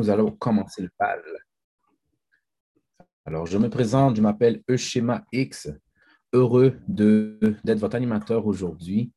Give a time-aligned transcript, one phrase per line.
[0.00, 1.22] nous allons commencer le bal.
[3.26, 5.70] Alors, je me présente, je m'appelle Euschema X.
[6.32, 9.12] Heureux d'être votre animateur aujourd'hui.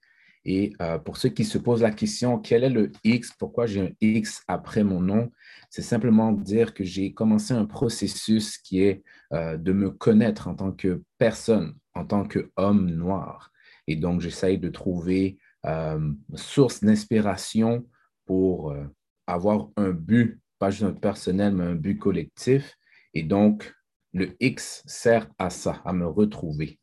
[0.45, 3.33] Et euh, pour ceux qui se posent la question, quel est le X?
[3.37, 5.31] Pourquoi j'ai un X après mon nom?
[5.69, 9.03] C'est simplement dire que j'ai commencé un processus qui est
[9.33, 13.51] euh, de me connaître en tant que personne, en tant qu'homme noir.
[13.87, 17.85] Et donc, j'essaye de trouver euh, source d'inspiration
[18.25, 18.73] pour
[19.25, 22.75] avoir un but, pas juste un personnel, mais un but collectif.
[23.13, 23.73] Et donc,
[24.13, 26.79] le X sert à ça, à me retrouver.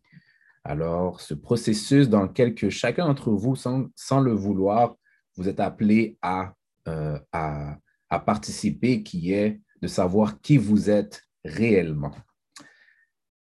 [0.65, 4.97] Alors, ce processus dans lequel que chacun d'entre vous, sans, sans, le vouloir,
[5.37, 6.55] vous êtes appelé à,
[6.89, 7.79] euh, à,
[8.25, 12.15] participer, qui est de savoir qui vous êtes réellement.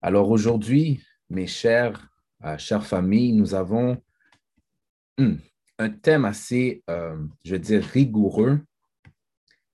[0.02, 2.10] Alors aujourd'hui, mes chers,
[2.44, 4.02] euh, chères familles, nous avons
[5.20, 5.36] hmm,
[5.78, 7.16] un thème assez, euh,
[7.46, 8.60] je vais dire, rigoureux.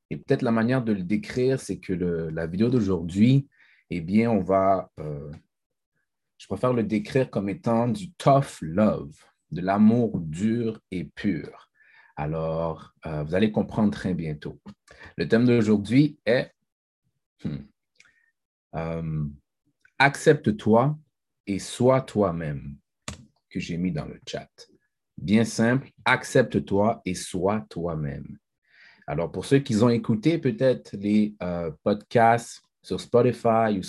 [0.10, 3.48] Et peut-être la manière de le décrire, c'est que la vidéo d'aujourd'hui,
[3.90, 5.32] eh bien, on va, euh,
[6.38, 9.16] je préfère le décrire comme étant du tough love,
[9.52, 11.70] de l'amour dur et pur.
[12.16, 14.60] Alors, euh, vous allez comprendre très bientôt.
[15.16, 16.52] Le thème d'aujourd'hui est
[17.44, 19.30] hmm,
[19.98, 20.98] Accepte-toi
[21.46, 22.78] et sois toi-même,
[23.50, 24.50] que j'ai mis dans le chat.
[25.18, 28.38] Bien simple, accepte-toi et sois toi-même.
[29.10, 33.80] Alors, pour ceux qui ont écouté peut-être les euh, podcasts sur Spotify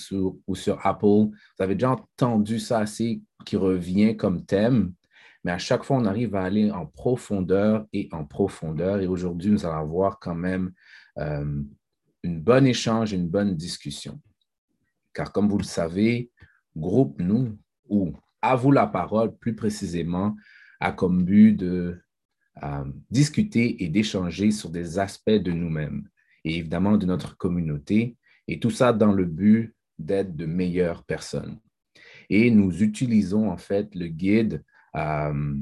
[0.46, 4.94] ou sur, Apple, vous avez déjà entendu ça assez qui revient comme thème,
[5.44, 9.00] mais à chaque fois, on arrive à aller en profondeur et en profondeur.
[9.00, 10.72] Et aujourd'hui, nous allons avoir quand même
[11.18, 11.64] euh,
[12.22, 14.18] une bonne échange, une bonne discussion.
[15.12, 16.30] Car comme vous le savez,
[16.74, 17.58] groupe nous
[17.90, 20.34] ou à vous la parole plus précisément
[20.80, 22.00] a comme but de
[22.62, 26.08] euh, discuter et d'échanger sur des aspects de nous-mêmes
[26.44, 28.16] et évidemment de notre communauté,
[28.48, 31.58] et tout ça dans le but d'être de meilleures personnes.
[32.28, 34.64] Et nous utilisons en fait le guide,
[34.96, 35.54] euh,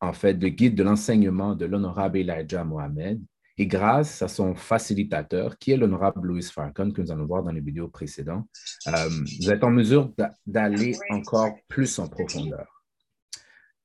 [0.00, 3.20] en fait, le guide de l'enseignement de l'honorable Elijah Mohamed,
[3.56, 7.52] et grâce à son facilitateur, qui est l'honorable Louis Farcon, que nous allons voir dans
[7.52, 8.48] les vidéos précédentes,
[8.88, 9.08] euh,
[9.40, 10.12] vous êtes en mesure
[10.44, 12.82] d'aller encore plus en profondeur.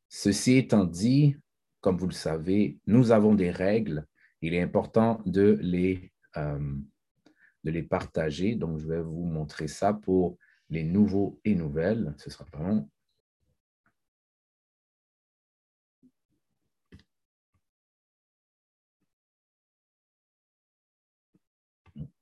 [0.08, 1.36] Ceci étant dit,
[1.81, 4.06] comme vous le savez, nous avons des règles.
[4.41, 6.75] Il est important de les, euh,
[7.63, 8.56] de les partager.
[8.56, 10.38] Donc, je vais vous montrer ça pour
[10.69, 12.13] les nouveaux et nouvelles.
[12.17, 12.90] Ce sera pas long.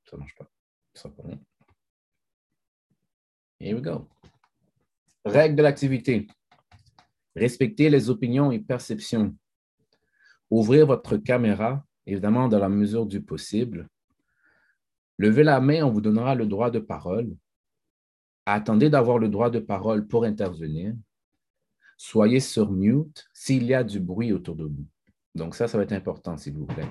[0.10, 0.50] Ça ne marche pas.
[0.94, 1.40] Ce sera pas long.
[3.60, 4.08] Here we go.
[5.26, 6.28] Règle de l'activité.
[7.36, 9.36] Respectez les opinions et perceptions.
[10.50, 13.88] Ouvrez votre caméra, évidemment dans la mesure du possible.
[15.18, 17.36] Levez la main, on vous donnera le droit de parole.
[18.46, 20.94] Attendez d'avoir le droit de parole pour intervenir.
[21.98, 24.86] Soyez sur mute s'il y a du bruit autour de vous.
[25.36, 26.90] Donc ça, ça va être important, s'il vous plaît.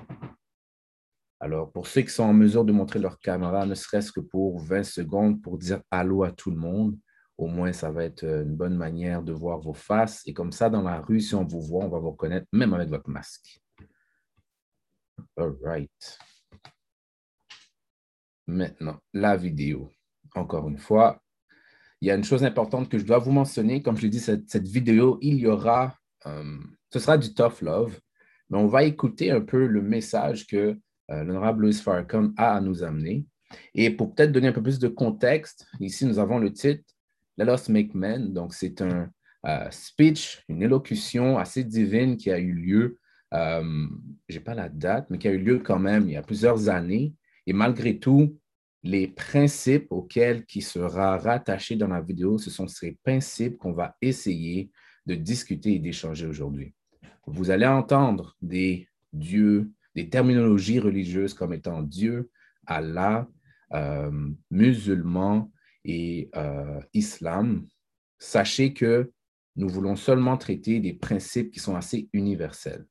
[1.39, 4.59] Alors, pour ceux qui sont en mesure de montrer leur caméra, ne serait-ce que pour
[4.59, 6.97] 20 secondes pour dire allô à tout le monde,
[7.37, 10.23] au moins, ça va être euh, une bonne manière de voir vos faces.
[10.25, 12.73] Et comme ça, dans la rue, si on vous voit, on va vous reconnaître même
[12.73, 13.61] avec votre masque.
[15.35, 16.19] All right.
[18.47, 19.91] Maintenant, la vidéo.
[20.35, 21.21] Encore une fois,
[22.01, 23.81] il y a une chose importante que je dois vous mentionner.
[23.81, 25.95] Comme je l'ai dit, cette, vidéo, il y aura,
[26.25, 26.57] euh,
[26.91, 27.99] ce sera du tough love,
[28.49, 30.77] mais on va écouter un peu le message que
[31.11, 33.25] euh, l'honorable Louis Farrakhan a à nous amener.
[33.73, 36.96] Et pour peut-être donner un peu plus de contexte, ici, nous avons le titre
[37.37, 38.33] Let Us Make Men.
[38.33, 39.09] Donc, c'est un
[39.45, 42.99] euh, speech, une élocution assez divine qui a eu lieu,
[43.33, 43.87] euh,
[44.27, 46.21] je n'ai pas la date, mais qui a eu lieu quand même il y a
[46.21, 47.13] plusieurs années.
[47.45, 48.37] Et malgré tout,
[48.83, 53.95] les principes auxquels qui sera rattaché dans la vidéo, ce sont ces principes qu'on va
[54.01, 54.71] essayer
[55.05, 56.73] de discuter et d'échanger aujourd'hui.
[57.25, 62.29] Vous allez entendre des dieux, des terminologies religieuses comme étant Dieu,
[62.65, 63.27] Allah,
[63.73, 65.51] euh, musulman,
[65.87, 67.65] et euh, islam,
[68.19, 69.11] sachez que
[69.55, 72.85] nous voulons seulement traiter des principes qui sont assez universels.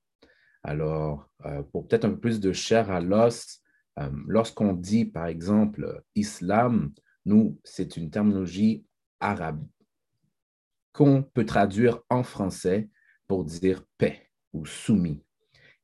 [0.64, 3.60] Alors, euh, pour peut-être un peu plus de chair à l'os,
[4.00, 6.92] euh, lorsqu'on dit, par exemple, islam,
[7.26, 8.84] nous, c'est une terminologie
[9.20, 9.64] arabe
[10.92, 12.88] qu'on peut traduire en français
[13.28, 15.22] pour dire paix ou soumis.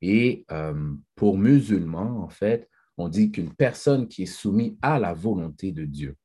[0.00, 0.46] Et
[1.14, 5.84] pour musulmans, en fait, on dit qu'une personne qui est soumise à la volonté de
[5.84, 6.16] Dieu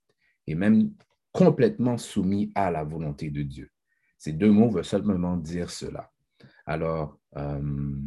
[0.47, 0.91] et même
[1.31, 3.69] complètement soumis à la volonté de Dieu.
[4.17, 6.11] Ces deux mots veulent seulement dire cela.
[6.65, 8.01] Alors, euh,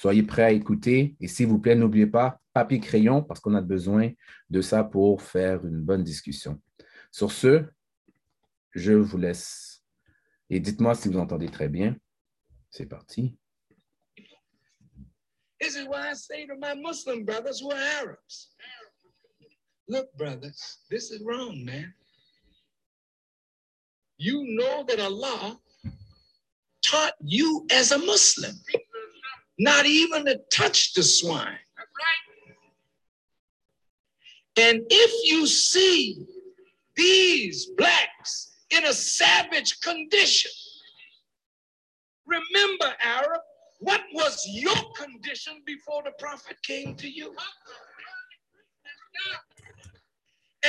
[0.00, 3.60] Soyez prêts à écouter et s'il vous plaît, n'oubliez pas papier crayon parce qu'on a
[3.60, 4.10] besoin
[4.48, 6.58] de ça pour faire une bonne discussion.
[7.12, 7.66] Sur ce,
[8.72, 9.84] je vous laisse
[10.48, 11.98] et dites-moi si vous entendez très bien.
[12.70, 13.36] C'est parti.
[15.60, 18.16] This is why I say to my Muslim brothers who are
[19.90, 21.92] look, brothers, this is wrong, man.
[24.18, 25.58] You know that Allah
[26.84, 28.54] taught you as a Muslim
[29.58, 31.58] not even to touch the swine.
[34.56, 36.26] And if you see
[36.96, 40.50] these blacks in a savage condition,
[42.26, 43.40] remember, Arab,
[43.80, 47.34] what was your condition before the prophet came to you?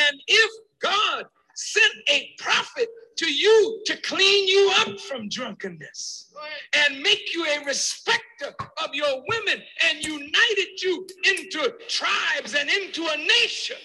[0.08, 1.26] And if God
[1.56, 2.88] sent a prophet
[3.18, 6.34] to you to clean you up from drunkenness
[6.74, 8.54] and make you a respecter
[8.84, 13.78] of your women and united you into tribes and into a nation,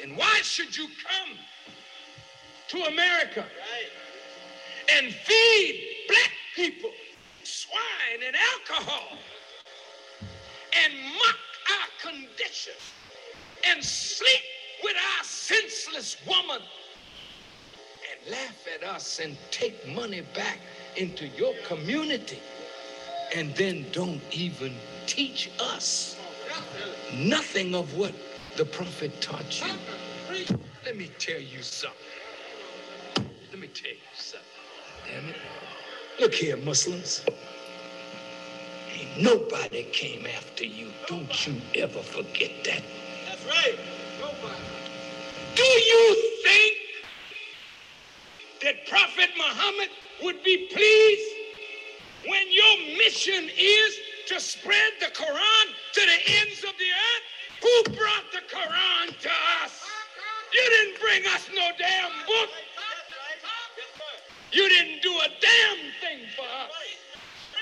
[0.00, 1.36] then why should you come
[2.68, 3.44] to America
[4.96, 6.90] and feed black people
[7.42, 9.18] swine and alcohol
[10.84, 11.36] and mock
[11.72, 12.74] our condition
[13.70, 14.42] and sleep
[14.84, 16.62] with our senseless woman
[18.10, 20.58] and laugh at us and take money back
[20.96, 22.40] into your community
[23.34, 24.74] and then don't even
[25.06, 26.16] teach us
[27.14, 28.14] nothing of what
[28.56, 29.72] the prophet taught you.
[30.84, 31.98] Let me tell you something.
[33.52, 34.48] Let me tell you something.
[35.06, 35.36] Damn it.
[36.20, 37.24] Look here, Muslims.
[38.92, 40.88] Ain't nobody came after you.
[41.08, 42.82] Don't you ever forget that.
[43.48, 43.78] Right.
[44.20, 44.62] Nobody.
[45.54, 46.74] Do you think
[48.62, 49.90] that Prophet Muhammad
[50.22, 51.32] would be pleased
[52.26, 53.94] when your mission is
[54.28, 57.24] to spread the Quran to the ends of the earth?
[57.62, 59.30] Who brought the Quran to
[59.62, 59.72] us?
[60.52, 62.50] You didn't bring us no damn book.
[64.52, 66.70] You didn't do a damn thing for us.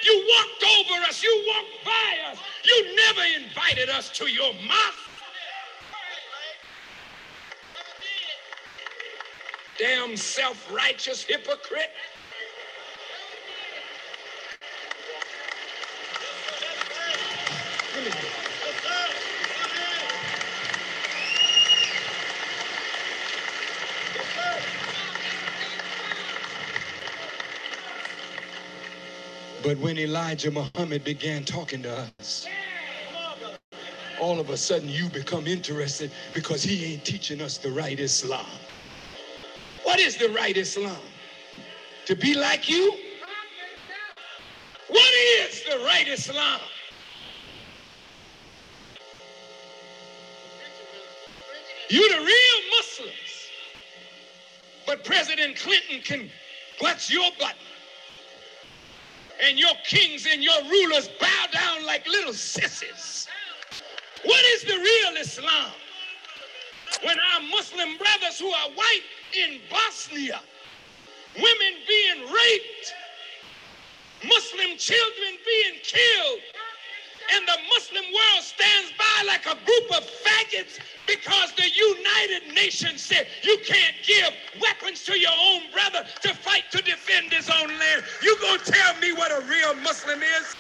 [0.04, 1.22] You walked over us.
[1.22, 2.38] You walked by us.
[2.64, 5.13] You never invited us to your mosque.
[9.78, 11.90] Damn self righteous hypocrite.
[29.62, 32.46] But when Elijah Muhammad began talking to us,
[34.20, 38.46] all of a sudden you become interested because he ain't teaching us the right Islam.
[39.94, 40.98] What is the right Islam?
[42.06, 42.94] To be like you?
[44.88, 46.58] What is the right Islam?
[51.88, 53.14] You the real Muslims.
[54.84, 56.28] But President Clinton can
[56.80, 57.54] butts your button.
[59.46, 63.28] And your kings and your rulers bow down like little sissies.
[64.24, 65.70] What is the real Islam?
[67.04, 69.02] When our Muslim brothers who are white
[69.32, 70.40] in Bosnia,
[71.36, 72.94] women being raped,
[74.26, 76.40] Muslim children being killed,
[77.34, 83.02] and the Muslim world stands by like a group of faggots because the United Nations
[83.02, 87.68] said you can't give weapons to your own brother to fight to defend his own
[87.68, 88.04] land.
[88.22, 90.56] You gonna tell me what a real Muslim is?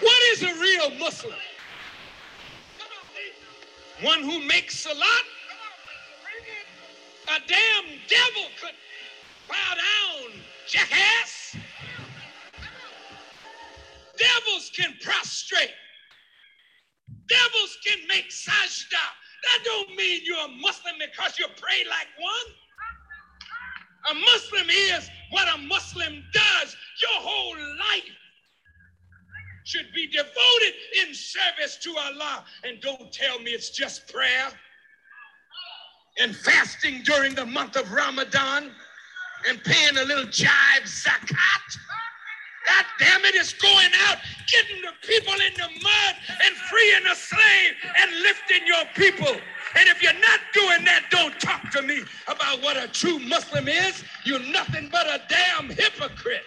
[0.00, 1.38] What is a real Muslim?
[4.02, 5.24] One who makes salat?
[7.28, 8.74] A damn devil could
[9.48, 10.32] bow down,
[10.66, 11.56] jackass.
[14.18, 15.70] Devils can prostrate.
[17.28, 19.06] Devils can make sajda.
[19.44, 22.48] That don't mean you're a Muslim because you pray like one.
[24.10, 28.10] A Muslim is what a Muslim does your whole life
[29.66, 32.44] should be devoted in service to Allah.
[32.64, 34.48] And don't tell me it's just prayer
[36.20, 38.70] and fasting during the month of Ramadan
[39.48, 41.78] and paying a little jive zakat.
[42.68, 47.14] God damn it, it's going out, getting the people in the mud and freeing the
[47.14, 49.40] slave and lifting your people.
[49.74, 53.66] And if you're not doing that, don't talk to me about what a true Muslim
[53.66, 54.04] is.
[54.24, 56.44] You're nothing but a damn hypocrite.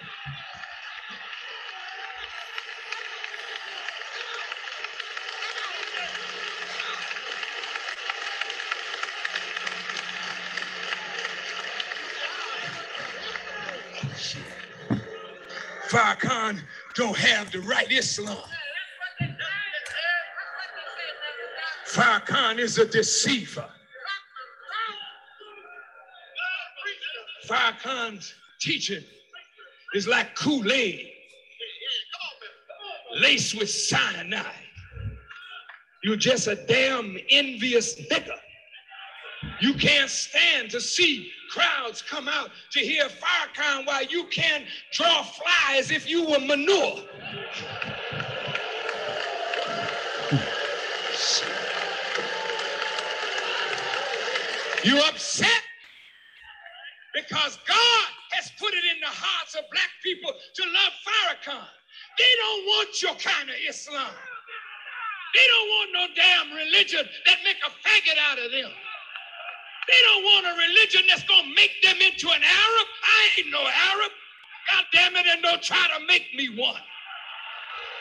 [15.89, 16.59] Farrakhan
[16.95, 18.37] don't have the right Islam.
[21.87, 23.67] Farrakhan is a deceiver.
[27.47, 29.03] Farrakhan's teaching
[29.95, 31.09] is like Kool-Aid
[33.15, 34.45] laced with cyanide.
[36.03, 38.37] You're just a damn envious nigger.
[39.61, 45.23] You can't stand to see crowds come out to hear Farrakhan while you can draw
[45.23, 47.01] flies if you were manure.
[54.83, 55.61] You upset
[57.13, 61.67] because God has put it in the hearts of black people to love Farrakhan.
[62.17, 64.13] They don't want your kind of Islam.
[65.35, 68.71] They don't want no damn religion that make a faggot out of them.
[69.89, 72.87] They don't want a religion that's gonna make them into an Arab.
[73.03, 74.11] I ain't no Arab.
[74.71, 76.81] God damn it, and don't try to make me one.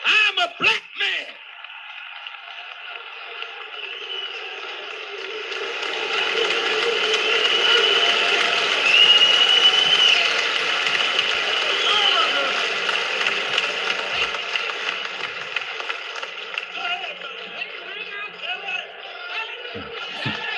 [0.05, 1.33] I'm a black man.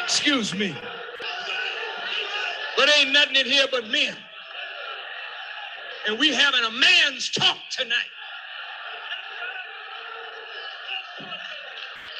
[0.04, 0.76] Excuse me.
[3.01, 4.15] Ain't nothing in here but men.
[6.08, 8.12] And we having a man's talk tonight.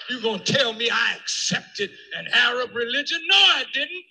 [0.10, 3.20] You gonna tell me I accepted an Arab religion?
[3.30, 4.04] No, I didn't.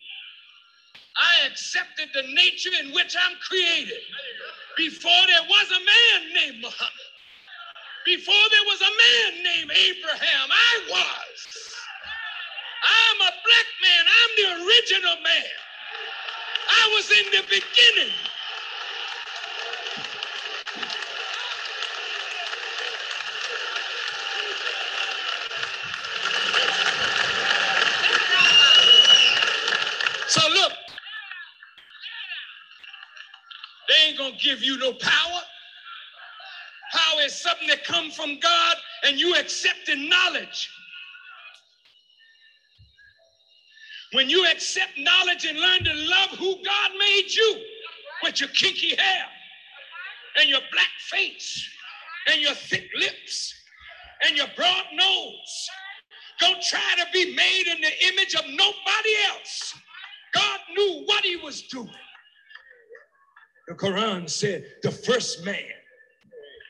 [1.17, 3.99] I accepted the nature in which I'm created.
[4.77, 7.11] Before there was a man named Muhammad.
[8.07, 11.75] Before there was a man named Abraham, I was.
[12.85, 14.05] I'm a black man.
[14.07, 15.51] I'm the original man.
[16.71, 18.15] I was in the beginning.
[30.29, 30.73] So look,
[33.89, 35.41] they ain't gonna give you no power.
[36.93, 40.71] Power is something that comes from God and you accepting knowledge.
[44.13, 47.61] When you accept knowledge and learn to love who God made you
[48.25, 49.25] with your kinky hair
[50.41, 51.69] and your black face
[52.29, 53.55] and your thick lips
[54.27, 55.69] and your broad nose,
[56.41, 59.75] don't try to be made in the image of nobody else.
[60.35, 61.91] God knew what he was doing.
[63.69, 65.63] The Quran said the first man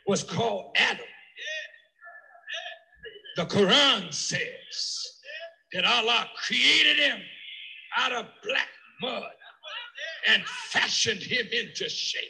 [0.07, 1.07] was called Adam.
[3.37, 5.20] The Quran says
[5.73, 7.21] that Allah created him
[7.97, 8.69] out of black
[9.01, 9.31] mud
[10.29, 12.23] and fashioned him into shape.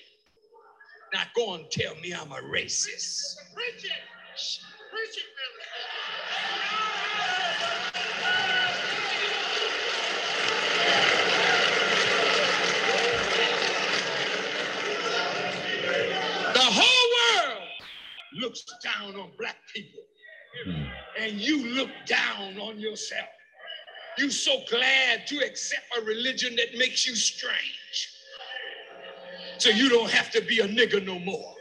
[1.12, 3.36] Now go and tell me I'm a racist.
[3.54, 3.92] Preach it.
[4.92, 5.24] Preach it,
[16.54, 17.68] The whole world
[18.40, 20.00] looks down on black people,
[21.18, 23.28] and you look down on yourself.
[24.18, 28.10] You're so glad to accept a religion that makes you strange.
[29.58, 31.54] So you don't have to be a nigger no more.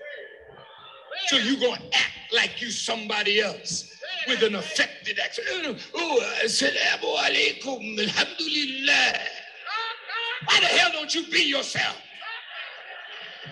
[1.28, 3.86] So you're gonna act like you somebody else
[4.28, 5.80] with an affected accent.
[5.94, 7.18] Oh, assalamu
[8.00, 9.20] alhamdulillah.
[10.46, 11.98] Why the hell don't you be yourself?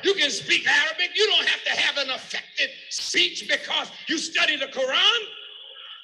[0.03, 1.11] You can speak Arabic.
[1.15, 5.19] You don't have to have an affected speech because you study the Quran.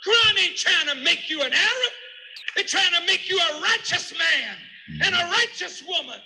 [0.05, 1.93] Quran ain't trying to make you an Arab.
[2.55, 4.55] They're trying to make you a righteous man
[5.05, 5.31] and a mm-hmm.
[5.31, 6.19] righteous woman.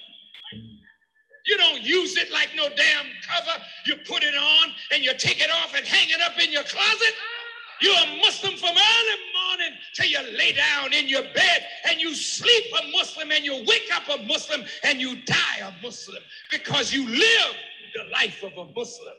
[1.46, 3.64] You don't use it like no damn cover.
[3.86, 6.64] You put it on and you take it off and hang it up in your
[6.64, 7.14] closet.
[7.80, 9.18] You're a Muslim from early
[9.58, 13.56] morning till you lay down in your bed and you sleep a Muslim and you
[13.68, 16.22] wake up a Muslim and you die a Muslim
[16.52, 17.56] because you live
[17.96, 19.14] the life of a Muslim.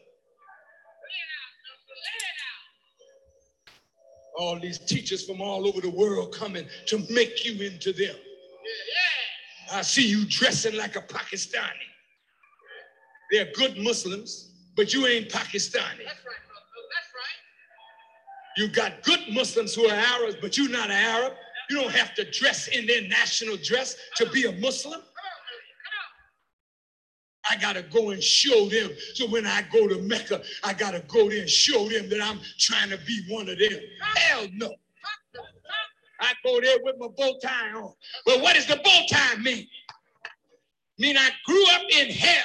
[4.39, 8.15] all these teachers from all over the world coming to make you into them.
[9.73, 11.89] I see you dressing like a Pakistani.
[13.33, 16.05] They're good Muslims, but you ain't Pakistani.
[16.05, 16.48] That's right.
[18.59, 21.35] You got good Muslims who are Arabs, but you're not an Arab.
[21.71, 25.01] You don't have to dress in their national dress to be a Muslim.
[27.49, 28.91] I got to go and show them.
[29.15, 32.21] So when I go to Mecca, I got to go there and show them that
[32.21, 33.81] I'm trying to be one of them.
[34.17, 34.75] Hell no.
[36.21, 37.93] I go there with my bow tie on.
[38.27, 39.69] Well, what does the bow tie mean?
[40.99, 42.45] Mean I grew up in hell.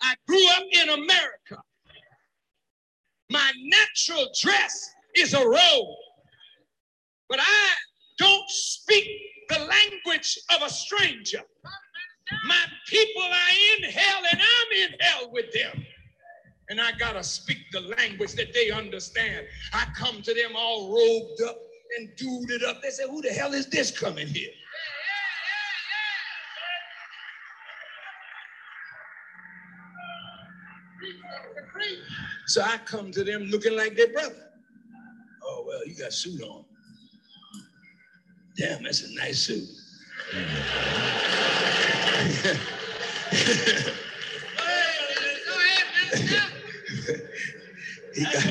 [0.00, 1.62] I grew up in America.
[3.32, 5.96] My natural dress is a robe,
[7.30, 7.70] but I
[8.18, 9.08] don't speak
[9.48, 11.40] the language of a stranger.
[12.46, 15.82] My people are in hell and I'm in hell with them.
[16.68, 19.46] And I got to speak the language that they understand.
[19.72, 21.56] I come to them all robed up
[21.98, 22.82] and duded up.
[22.82, 24.52] They say, Who the hell is this coming here?
[32.46, 34.50] So I come to them looking like their brother.
[35.42, 36.64] Oh, well, you got a suit on.
[38.56, 39.68] Damn, that's a nice suit.
[48.14, 48.44] he, got,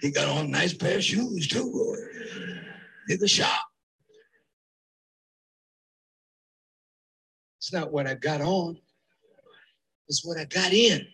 [0.00, 1.96] he got on a nice pair of shoes too.
[3.10, 3.60] Nigga shop.
[7.58, 8.78] It's not what I got on.
[10.08, 11.06] It's what I got in.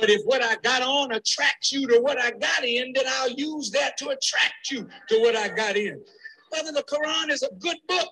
[0.00, 3.30] But if what I got on attracts you to what I got in, then I'll
[3.30, 6.02] use that to attract you to what I got in.
[6.50, 8.08] Brother, the Quran is a good book.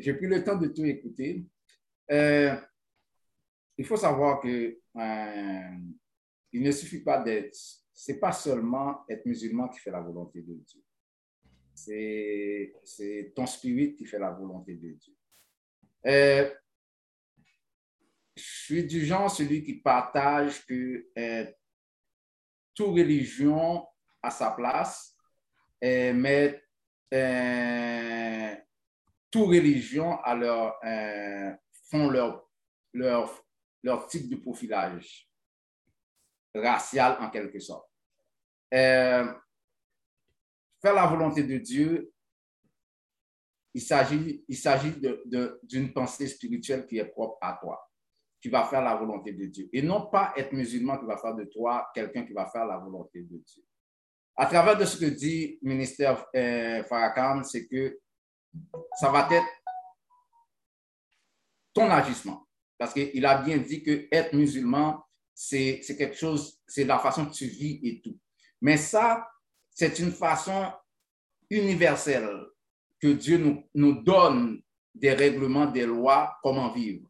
[0.00, 1.46] J'ai pris le temps de tout écouter.
[2.10, 2.56] Euh,
[3.78, 5.78] il faut savoir que euh,
[6.52, 7.56] il ne suffit pas d'être,
[7.92, 10.83] c'est pas seulement être musulman qui fait la volonté de Dieu.
[11.74, 15.14] C'est ton spirit qui fait la volonté de Dieu.
[16.06, 16.50] Euh,
[18.36, 21.08] je suis du genre celui qui partage que
[22.74, 23.86] toute religion
[24.22, 25.16] a sa place,
[25.82, 26.64] mais
[27.14, 28.54] euh,
[29.30, 31.52] toute religion a leur, euh,
[31.90, 32.48] font leur,
[32.92, 33.44] leur,
[33.82, 35.30] leur type de profilage
[36.54, 37.88] racial en quelque sorte.
[38.72, 39.32] Euh,
[40.84, 42.12] faire la volonté de Dieu,
[43.72, 44.94] il s'agit, il s'agit
[45.62, 47.80] d'une pensée spirituelle qui est propre à toi.
[48.40, 49.68] Tu vas faire la volonté de Dieu.
[49.72, 52.76] Et non pas être musulman qui va faire de toi quelqu'un qui va faire la
[52.76, 53.64] volonté de Dieu
[54.36, 58.00] à travers de ce que dit le ministère euh, Farrakhan, c'est que
[58.98, 59.46] ça va être
[61.72, 62.46] ton agissement.
[62.78, 67.32] Parce qu'il a bien dit que être musulman, c'est quelque chose, c'est la façon que
[67.32, 68.18] tu vis et tout.
[68.60, 69.28] Mais ça,
[69.74, 70.72] c'est une façon
[71.50, 72.46] universelle
[73.00, 74.62] que Dieu nous, donne
[74.94, 77.06] des règlements, des lois, comment vivre.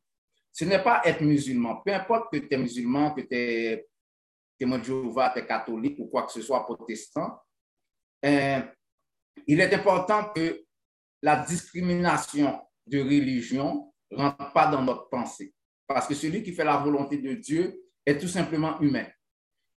[0.50, 1.82] Ce n'est pas être musulman.
[1.84, 3.86] Peu importe que tu es musulman, que tu es
[4.58, 7.38] tu es catholique ou quoi que ce soit protestant,
[8.24, 8.60] euh,
[9.46, 10.64] il est important que
[11.20, 15.52] la discrimination de religion ne rentre pas dans notre pensée.
[15.86, 19.06] Parce que celui qui fait la volonté de Dieu est tout simplement humain.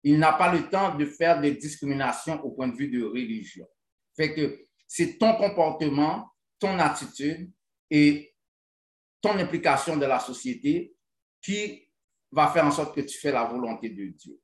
[0.08, 3.68] Il n'a pas le temps de faire des discriminations au point de vue de religion.
[4.16, 7.52] Fait que c'est ton comportement, ton attitude
[7.92, 8.34] et
[9.22, 10.96] ton implication dans la société
[11.42, 11.90] qui
[12.32, 14.40] va faire en sorte que tu fais la volonté de Dieu.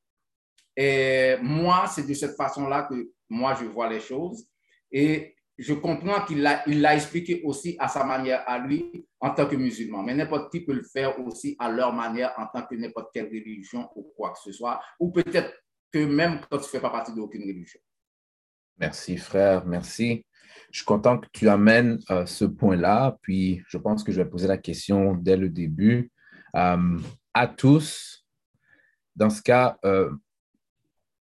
[0.75, 4.45] Et moi, c'est de cette façon-là que moi, je vois les choses.
[4.91, 9.55] Et je comprends qu'il l'a expliqué aussi à sa manière à lui en tant que
[9.55, 10.01] musulman.
[10.03, 13.27] Mais n'importe qui peut le faire aussi à leur manière en tant que n'importe quelle
[13.27, 14.81] religion ou quoi que ce soit.
[14.99, 15.53] Ou peut-être
[15.91, 17.79] que même quand tu ne fais pas partie d'aucune religion.
[18.79, 19.65] Merci, frère.
[19.65, 20.25] Merci.
[20.71, 23.15] Je suis content que tu amènes euh, ce point-là.
[23.21, 26.11] Puis, je pense que je vais poser la question dès le début.
[26.55, 26.97] Euh,
[27.33, 28.25] à tous,
[29.15, 30.11] dans ce cas, euh,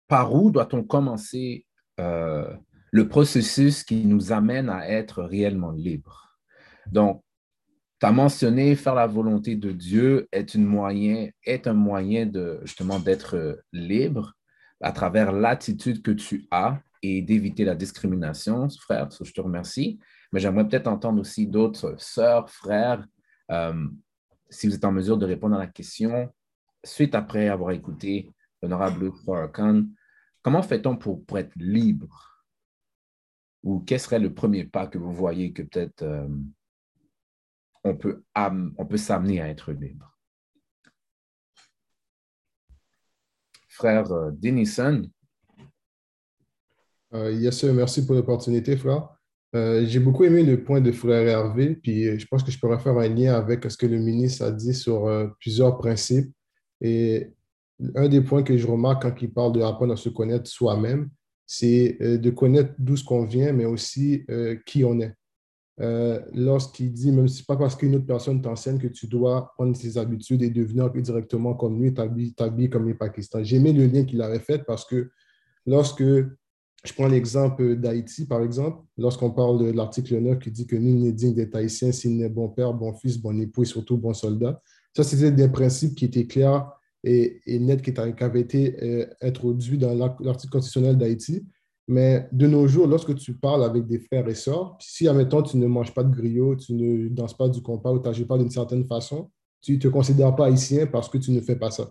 [0.08, 1.64] par où doit-on commencer
[2.90, 6.38] le processus qui nous amène à être réellement libre?
[6.90, 7.22] Donc,
[8.00, 14.34] tu as mentionné faire la volonté de Dieu est, un moyen de justement d'être libre
[14.80, 19.08] à travers l'attitude que tu as et d'éviter la discrimination, frère.
[19.20, 19.98] je te remercie.
[20.32, 23.04] Mais j'aimerais peut-être entendre aussi d'autres sœurs, frères,
[23.50, 23.88] euh,
[24.50, 26.32] si vous êtes en mesure de répondre à la question,
[26.84, 28.30] suite après avoir écouté
[28.62, 29.12] l'honorable
[29.52, 29.84] Khan,
[30.42, 32.37] comment fait-on pour, être libre?
[33.62, 36.28] Ou quel serait le premier pas que vous voyez que peut-être euh,
[37.84, 40.18] on peut, on peut s'amener à être libre?
[43.68, 45.02] Frère euh, Denison,
[47.14, 49.08] euh, yes, merci pour l'opportunité, frère.
[49.54, 52.80] Euh, j'ai beaucoup aimé le point de frère Hervé, puis je pense que je pourrais
[52.80, 55.08] faire un lien avec ce que le ministre a dit sur
[55.40, 56.30] plusieurs principes.
[56.80, 57.32] Et
[57.94, 61.08] un des points que je remarque quand il parle de apprendre à se connaître soi-même,
[61.50, 64.24] c'est de connaître d'où ce qu'on vient, mais aussi
[64.66, 65.14] qui on est.
[66.34, 69.96] Lorsqu'il dit, même si pas parce qu'une autre personne t'enseigne que tu dois prendre ses
[69.96, 73.44] habitudes et devenir directement comme lui, t'habiller comme les Pakistanais.
[73.44, 75.10] J'ai aimé le lien qu'il avait fait parce que
[75.64, 80.76] lorsque je prends l'exemple d'Haïti, par exemple, lorsqu'on parle de l'article 9 qui dit que
[80.76, 83.96] nul n'est digne d'être haïtien s'il n'est bon père, bon fils, bon époux et surtout
[83.96, 84.60] bon soldat.
[84.94, 86.77] Ça, c'était des principes qui étaient clairs
[87.08, 87.92] et, nets qui,
[88.22, 91.46] avaient été euh, introduits dans l'article constitutionnel d'Haïti.
[91.90, 95.56] Mais de nos jours, lorsque tu parles avec des frères et sœurs, si, admettons, tu
[95.56, 98.36] ne manges pas de griot, tu ne danses pas du compas ou tu n'agis pas
[98.36, 99.30] d'une certaine façon,
[99.62, 101.90] tu ne te considères pas haïtien parce que tu ne fais pas ça.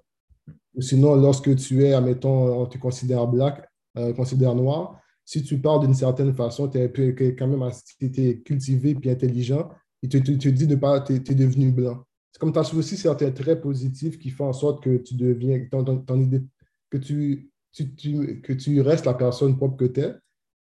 [0.80, 4.13] Sinon, lorsque tu es, admettons, on te considère black, euh,
[4.53, 7.69] noir, si tu parles d'une certaine façon, tu es quand même
[8.01, 9.69] es cultivé et intelligent,
[10.01, 12.03] il te, te, dit de pas, tu es, devenu blanc.
[12.38, 15.65] C'est comme tu as aussi certains traits positifs qui font en sorte que tu deviens,
[15.71, 16.43] ton, idée,
[16.91, 20.13] que tu, tu, que tu restes la personne propre que tu es,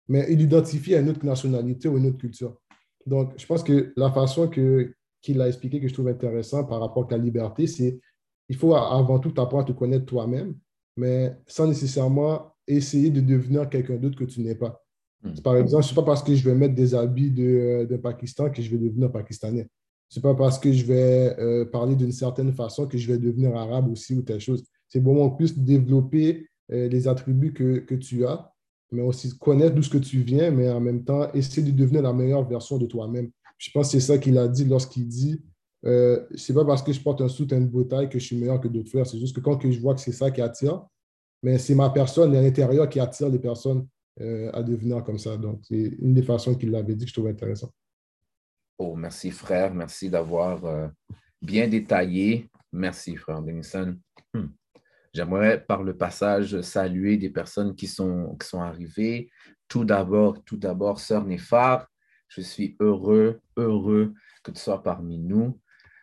[0.07, 2.57] mais il identifie à une autre nationalité ou une autre culture.
[3.05, 6.79] Donc, je pense que la façon que, qu'il a expliqué que je trouve intéressant par
[6.79, 7.99] rapport à la liberté, c'est
[8.49, 10.55] il faut avant tout apprendre à te connaître toi-même,
[10.97, 14.81] mais sans nécessairement essayer de devenir quelqu'un d'autre que tu n'es pas.
[15.25, 15.35] Hmm.
[15.43, 18.51] Par exemple, ce n'est pas parce que je vais mettre des habits de, de, Pakistan
[18.51, 19.67] que je vais devenir pakistanais.
[20.09, 23.19] Ce n'est pas parce que je vais euh, parler d'une certaine façon que je vais
[23.19, 24.65] devenir arabe aussi ou telle chose.
[24.89, 28.53] C'est beaucoup plus développer euh, les attributs que, que, tu as,
[28.93, 32.03] mais aussi connaître d'où ce que tu viens, mais en même temps, essayer de devenir
[32.03, 33.31] la meilleure version de toi-même.
[33.59, 35.43] Je pense que c'est ça qu'il a dit lorsqu'il dit
[35.85, 38.61] euh, c'est pas parce que je porte un soutien de bouteille que je suis meilleur
[38.61, 39.07] que d'autres frères.
[39.07, 40.85] C'est juste que quand je vois que c'est ça qui attire,
[41.43, 43.87] mais c'est ma personne à l'intérieur qui attire les personnes
[44.21, 45.37] euh, à devenir comme ça.
[45.37, 47.71] Donc, c'est une des façons qu'il l'avait dit que je trouve intéressant.
[48.79, 50.89] Oh, merci frère, merci d'avoir euh,
[51.41, 52.51] bien détaillé.
[52.73, 53.97] Merci frère Denison.
[54.35, 54.49] Hmm.
[55.15, 59.31] J'aimerais par le passage saluer des personnes qui sont, arrivées.
[59.67, 61.89] Tout d'abord, tout d'abord, sœur Néphar,
[62.29, 64.13] je suis heureux, heureux
[64.43, 65.59] que tu sois parmi nous.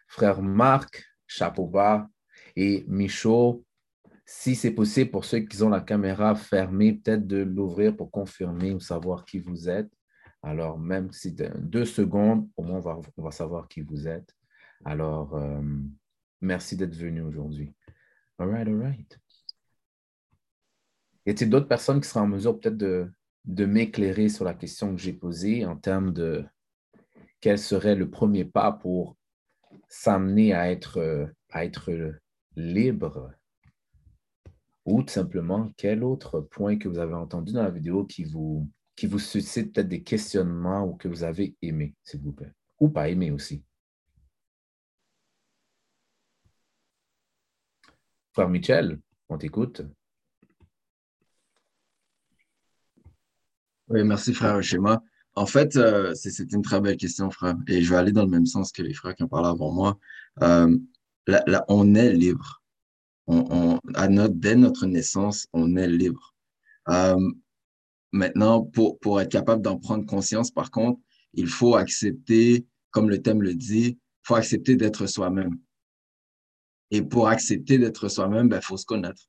[0.07, 2.07] Frère Marc, chapeau bas,
[2.55, 3.63] et Michaud,
[4.25, 8.73] si c'est possible pour ceux qui ont la caméra fermée, peut-être de l'ouvrir pour confirmer
[8.73, 9.91] ou savoir qui vous êtes.
[10.43, 12.81] Alors, même si deux secondes, au moins
[13.17, 14.35] on va, savoir qui vous êtes.
[14.83, 15.61] Alors, euh,
[16.41, 17.73] merci d'être venu aujourd'hui.
[18.37, 19.19] All right, all right.
[21.25, 23.09] Y a-t-il d'autres personnes qui seraient en mesure peut-être de,
[23.45, 26.43] de m'éclairer sur la question que j'ai posée en termes de
[27.39, 29.15] quel serait le premier pas pour
[29.87, 31.89] s'amener à être, à être
[32.57, 33.31] libre?
[34.85, 38.69] Ou tout simplement, quel autre point que vous avez entendu dans la vidéo qui vous,
[38.95, 42.89] qui vous suscite peut-être des questionnements ou que vous avez aimé, s'il vous plaît, ou
[42.89, 43.63] pas aimé aussi.
[48.33, 49.81] Frère Michel, on t'écoute.
[53.87, 55.03] Oui, merci, frère Schéma.
[55.35, 57.55] En fait, euh, c'est une très belle question, frère.
[57.67, 59.71] Et je vais aller dans le même sens que les frères qui ont parlé avant
[59.71, 59.99] moi.
[60.41, 60.77] Euh,
[61.27, 62.63] là, on est libre
[63.27, 66.33] on, à notre, dès notre naissance, on est libre.
[66.89, 67.15] Euh,
[68.13, 71.01] maintenant, pour, pour être capable d'en prendre conscience, par contre,
[71.33, 75.57] il faut accepter, comme le thème le dit, il faut accepter d'être soi-même.
[76.91, 79.23] Et pour accepter d'être soi-même, il ben, faut se connaître.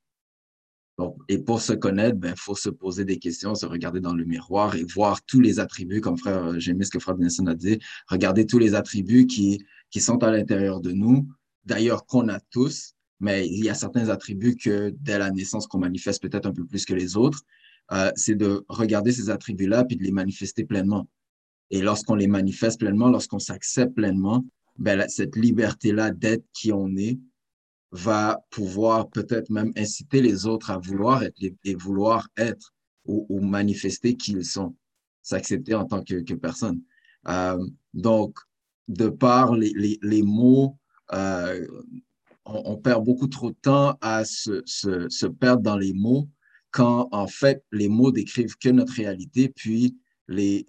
[1.29, 4.25] Et pour se connaître, il ben, faut se poser des questions, se regarder dans le
[4.25, 7.55] miroir et voir tous les attributs, comme frère, j'ai aimé ce que frère Benson a
[7.55, 11.27] dit, regarder tous les attributs qui, qui sont à l'intérieur de nous,
[11.64, 15.79] d'ailleurs qu'on a tous, mais il y a certains attributs que dès la naissance qu'on
[15.79, 17.40] manifeste peut-être un peu plus que les autres.
[17.92, 21.09] Euh, c'est de regarder ces attributs-là puis de les manifester pleinement.
[21.70, 24.44] Et lorsqu'on les manifeste pleinement, lorsqu'on s'accepte pleinement,
[24.79, 27.18] ben, cette liberté-là d'être qui on est
[27.92, 32.75] va pouvoir peut-être même inciter les autres à vouloir être et vouloir être
[33.07, 34.75] ou, manifester qui ils sont,
[35.23, 36.81] s'accepter en tant que, personne.
[37.29, 38.38] Euh, donc,
[38.88, 40.77] de par les, les, mots,
[41.12, 41.66] euh,
[42.44, 46.29] on, perd beaucoup trop de temps à se, se, perdre dans les mots
[46.75, 50.67] quand, en fait, les mots décrivent que notre réalité, puis les,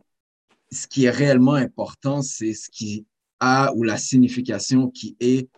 [0.71, 3.07] ce qui est réellement important, c'est ce qui
[3.39, 5.49] a ou la signification qui est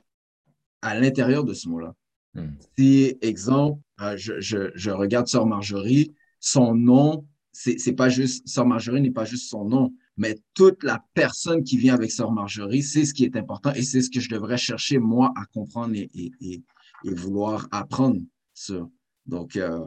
[0.82, 1.94] à l'intérieur de ce mot-là.
[2.34, 2.52] Hmm.
[2.78, 8.66] Si, exemple, euh, je, je, je, regarde Sœur Marjorie, son nom, c'est pas juste, Sœur
[8.66, 12.84] Marjorie n'est pas juste son nom, mais toute la personne qui vient avec Sœur Marjorie,
[12.84, 15.94] c'est ce qui est important et c'est ce que je devrais chercher, moi, à comprendre
[15.96, 16.64] et, et,
[17.04, 18.22] et, vouloir apprendre
[18.54, 18.90] sur.
[19.26, 19.84] Donc, euh,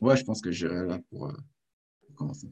[0.00, 1.36] ouais, je pense que j'irai là pour, euh,
[2.14, 2.50] commencer.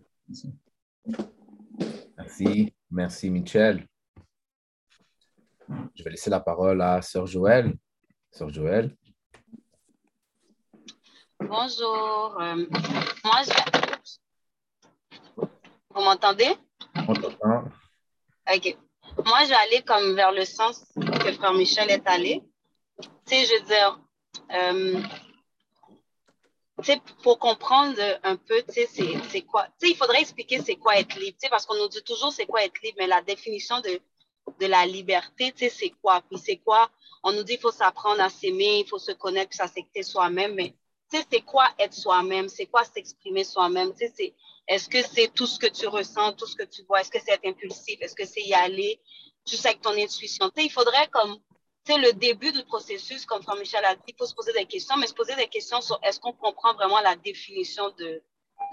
[2.17, 2.73] Merci.
[2.91, 3.87] Merci, Michel.
[5.95, 7.75] Je vais laisser la parole à Sœur Joël.
[8.31, 8.95] Sœur Joël.
[11.41, 12.37] Bonjour.
[12.41, 12.67] Euh,
[13.25, 13.53] moi, je...
[15.37, 16.55] Vous m'entendez?
[17.09, 17.65] On t'entend.
[18.53, 18.77] OK.
[19.25, 22.43] Moi, je vais aller comme vers le sens que Frère Michel est allé.
[23.01, 24.01] Tu sais, je veux dire,
[24.53, 25.03] euh,
[26.87, 28.88] sais, pour comprendre un peu, tu sais,
[29.31, 29.66] c'est quoi.
[29.79, 32.03] Tu sais, il faudrait expliquer c'est quoi être libre, tu sais, parce qu'on nous dit
[32.03, 34.01] toujours c'est quoi être libre, mais la définition de,
[34.61, 36.23] de la liberté, tu sais, c'est quoi?
[36.29, 36.90] Puis c'est quoi?
[37.23, 40.75] On nous dit qu'il faut s'apprendre à s'aimer, il faut se connaître, s'accepter soi-même, mais
[41.11, 42.49] tu sais, c'est quoi être soi-même?
[42.49, 43.92] C'est quoi s'exprimer soi-même?
[43.94, 44.35] Tu sais,
[44.66, 47.01] est-ce que c'est tout ce que tu ressens, tout ce que tu vois?
[47.01, 47.99] Est-ce que c'est être impulsif?
[48.01, 49.01] Est-ce que c'est y aller?
[49.47, 50.49] Juste avec ton intuition?
[50.51, 51.38] Tu sais, il faudrait comme,
[51.87, 54.66] sais, le début du processus, comme Frère Michel a dit, il faut se poser des
[54.66, 58.23] questions, mais se poser des questions sur est-ce qu'on comprend vraiment la définition de,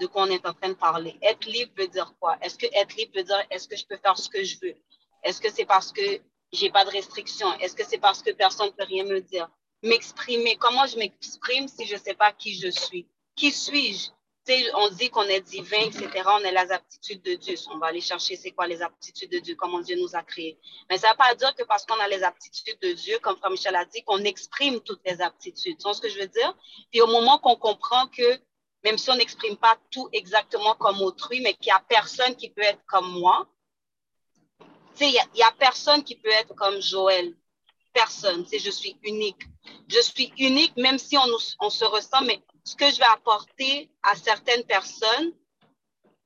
[0.00, 1.18] de quoi on est en train de parler.
[1.22, 2.36] Être libre veut dire quoi?
[2.40, 4.74] Est-ce que être libre veut dire est-ce que je peux faire ce que je veux?
[5.22, 6.20] Est-ce que c'est parce que
[6.52, 7.52] j'ai pas de restrictions?
[7.60, 9.48] Est-ce que c'est parce que personne ne peut rien me dire?
[9.82, 10.56] M'exprimer.
[10.56, 13.06] Comment je m'exprime si je sais pas qui je suis?
[13.36, 14.10] Qui suis-je?
[14.74, 16.08] On dit qu'on est divin, etc.
[16.26, 17.54] On a les aptitudes de Dieu.
[17.72, 20.58] On va aller chercher c'est quoi les aptitudes de Dieu, comment Dieu nous a créés.
[20.90, 23.36] Mais ça ne veut pas dire que parce qu'on a les aptitudes de Dieu, comme
[23.36, 25.76] Frère Michel a dit, qu'on exprime toutes les aptitudes.
[25.78, 26.56] Tu vois ce que je veux dire?
[26.90, 28.40] Puis au moment qu'on comprend que
[28.84, 32.50] même si on n'exprime pas tout exactement comme autrui, mais qu'il n'y a personne qui
[32.50, 33.46] peut être comme moi,
[35.00, 37.34] il n'y a, personne qui peut être comme Joël.
[37.92, 38.46] Personne.
[38.50, 39.42] Je suis unique.
[39.88, 41.26] Je suis unique, même si on,
[41.60, 45.32] on se ressent, mais ce que je vais apporter à certaines personnes,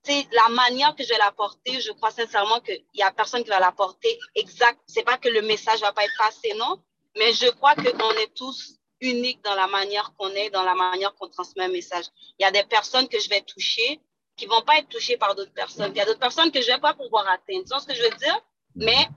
[0.05, 1.81] c'est la manière que je vais l'apporter.
[1.81, 4.81] Je crois sincèrement qu'il n'y a personne qui va l'apporter exact.
[4.87, 6.81] C'est pas que le message va pas être passé, non,
[7.17, 11.15] mais je crois qu'on est tous uniques dans la manière qu'on est, dans la manière
[11.15, 12.05] qu'on transmet un message.
[12.39, 14.01] Il y a des personnes que je vais toucher
[14.37, 15.93] qui vont pas être touchées par d'autres personnes.
[15.93, 17.65] Il y a d'autres personnes que je vais pas pouvoir atteindre.
[17.69, 18.39] Vois ce que je veux dire?
[18.75, 19.09] Mais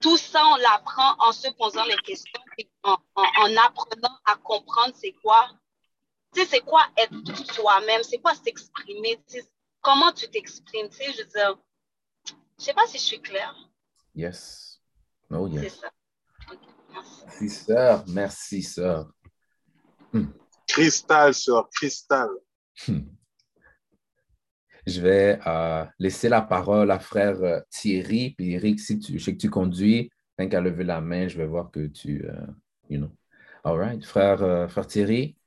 [0.00, 2.40] tout ça, on l'apprend en se posant les questions
[2.82, 5.48] en apprenant à comprendre c'est quoi
[6.34, 8.02] tu sais, c'est quoi être soi-même?
[8.02, 9.18] C'est quoi s'exprimer?
[9.80, 10.88] Comment tu t'exprimes?
[10.90, 11.58] Tu sais, je veux dire,
[12.58, 13.56] je sais pas si je suis claire.
[14.14, 14.80] Yes.
[15.30, 15.62] Oh, yes.
[15.62, 15.90] C'est ça.
[16.90, 17.48] merci.
[17.48, 18.04] sœur.
[18.08, 19.12] Merci, sœur.
[20.12, 20.26] Hmm.
[20.66, 22.28] Cristal, sœur, cristal.
[22.86, 23.00] Hmm.
[24.86, 28.34] Je vais euh, laisser la parole à frère euh, Thierry.
[28.36, 31.36] Puis Eric, si tu, je sais que tu conduis, rien qu'à lever la main, je
[31.36, 32.50] vais voir que tu, uh,
[32.88, 33.10] you know.
[33.64, 34.04] All right.
[34.04, 35.37] Frère, frère Thierry,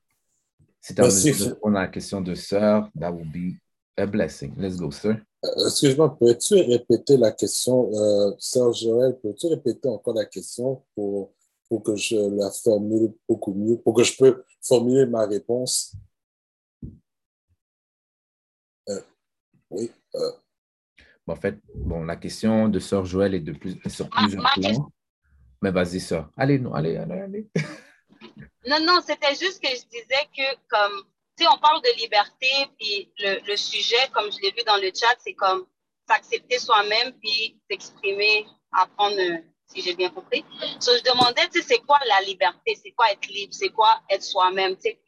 [0.82, 3.56] si tu as répondre à la question de sœur, that would be
[3.98, 4.54] a blessing.
[4.58, 5.18] Let's go, sir.
[5.44, 11.34] Euh, excuse-moi, peux-tu répéter la question, euh, sœur Joël, peux-tu répéter encore la question pour,
[11.70, 15.96] pour que je la formule beaucoup mieux, pour que je peux formuler ma réponse?
[18.90, 19.02] Euh,
[19.70, 19.92] oui.
[20.16, 20.32] Euh.
[21.26, 24.92] Bon, en fait, bon, la question de sœur Joël est de plus, sur plusieurs plans.
[25.62, 26.32] Mais vas-y, sœur.
[26.36, 27.50] Allez, non, allez, allez, allez.
[28.68, 31.04] Non, non, c'était juste que je disais que comme,
[31.38, 34.92] tu sais, on parle de liberté, puis le, sujet, comme je l'ai vu dans le
[34.94, 35.66] chat, c'est comme
[36.08, 39.18] s'accepter soi-même, puis s'exprimer, apprendre,
[39.68, 40.44] si j'ai bien compris.
[40.80, 42.78] So, je demandais, tu sais, c'est quoi la liberté?
[42.82, 43.54] C'est quoi être libre?
[43.54, 44.76] C'est quoi être soi-même?
[44.78, 45.00] Tu sais,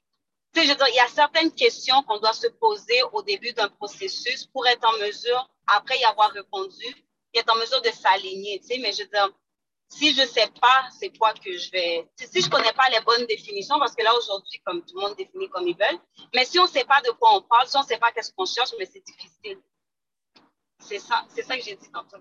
[0.56, 4.46] je veux il y a certaines questions qu'on doit se poser au début d'un processus
[4.48, 6.86] pour être en mesure, après y avoir répondu,
[7.34, 9.30] être en mesure de s'aligner, tu sais, mais je veux dire,
[9.94, 13.00] si je sais pas c'est quoi que je vais, si je ne connais pas les
[13.06, 16.00] bonnes définitions, parce que là aujourd'hui, comme tout le monde définit comme ils veulent,
[16.34, 18.12] mais si on ne sait pas de quoi on parle, si on ne sait pas
[18.12, 19.60] qu'est-ce qu'on cherche, mais c'est difficile.
[20.80, 22.18] C'est ça, c'est ça que j'ai dit tantôt.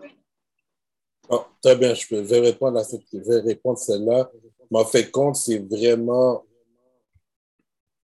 [1.29, 4.31] Oh, très bien, je, vais répondre à cette, je vais répondre celle-là.
[4.71, 6.45] M'en fait compte, c'est vraiment,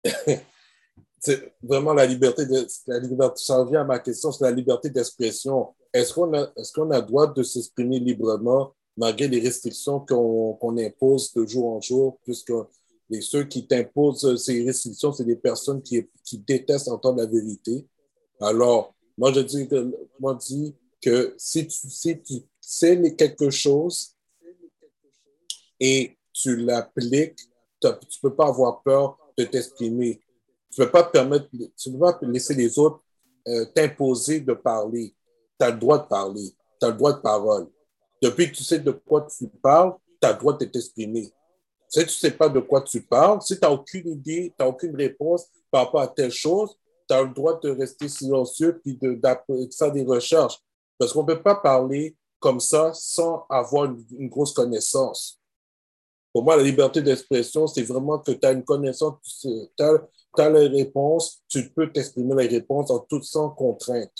[1.19, 4.89] c'est vraiment la liberté, de, la liberté, ça revient à ma question, c'est la liberté
[4.89, 5.73] d'expression.
[5.93, 8.74] Est-ce qu'on a, est-ce qu'on a droit de s'exprimer librement?
[8.97, 12.53] Malgré les restrictions qu'on, impose de jour en jour, puisque
[13.09, 16.07] les, ceux qui t'imposent ces restrictions, c'est des personnes qui,
[16.47, 17.85] détestent entendre la vérité.
[18.39, 24.15] Alors, moi, je dis que, moi, dis que si tu, si tu sais quelque chose
[25.79, 27.39] et tu l'appliques,
[27.79, 30.21] tu ne peux pas avoir peur de t'exprimer.
[30.71, 33.01] Tu ne peux pas permettre, tu peux pas laisser les autres
[33.47, 35.13] euh, t'imposer de parler.
[35.59, 36.49] Tu as le droit de parler.
[36.79, 37.67] Tu as le droit de parole.
[38.25, 41.31] Depuis que tu sais de quoi tu parles, tu as le droit de t'exprimer.
[41.87, 44.63] Si tu ne sais pas de quoi tu parles, si tu n'as aucune idée, tu
[44.63, 46.75] n'as aucune réponse par rapport à telle chose,
[47.07, 50.59] tu as le droit de rester silencieux puis de, de faire des recherches.
[50.97, 55.39] Parce qu'on ne peut pas parler comme ça sans avoir une, grosse connaissance.
[56.33, 59.45] Pour moi, la liberté d'expression, c'est vraiment que tu as une connaissance,
[59.77, 64.11] tu as, les réponses, tu peux t'exprimer les réponses en toutes sans contrainte.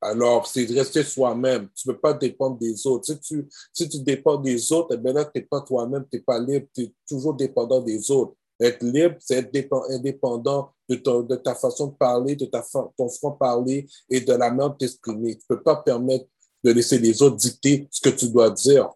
[0.00, 1.68] Alors, c'est rester soi-même.
[1.74, 3.06] Tu ne peux pas dépendre des autres.
[3.06, 6.18] Si tu, si tu dépends des autres, eh bien là, tu n'es pas toi-même, tu
[6.18, 8.36] n'es pas libre, tu es toujours dépendant des autres.
[8.60, 12.64] Être libre, c'est être indépendant de, de, ta façon de parler, de ta,
[12.96, 15.36] ton franc-parler et de la manière de t'exprimer.
[15.36, 16.26] Tu ne peux pas permettre
[16.64, 18.90] de laisser les autres dicter ce que tu dois dire.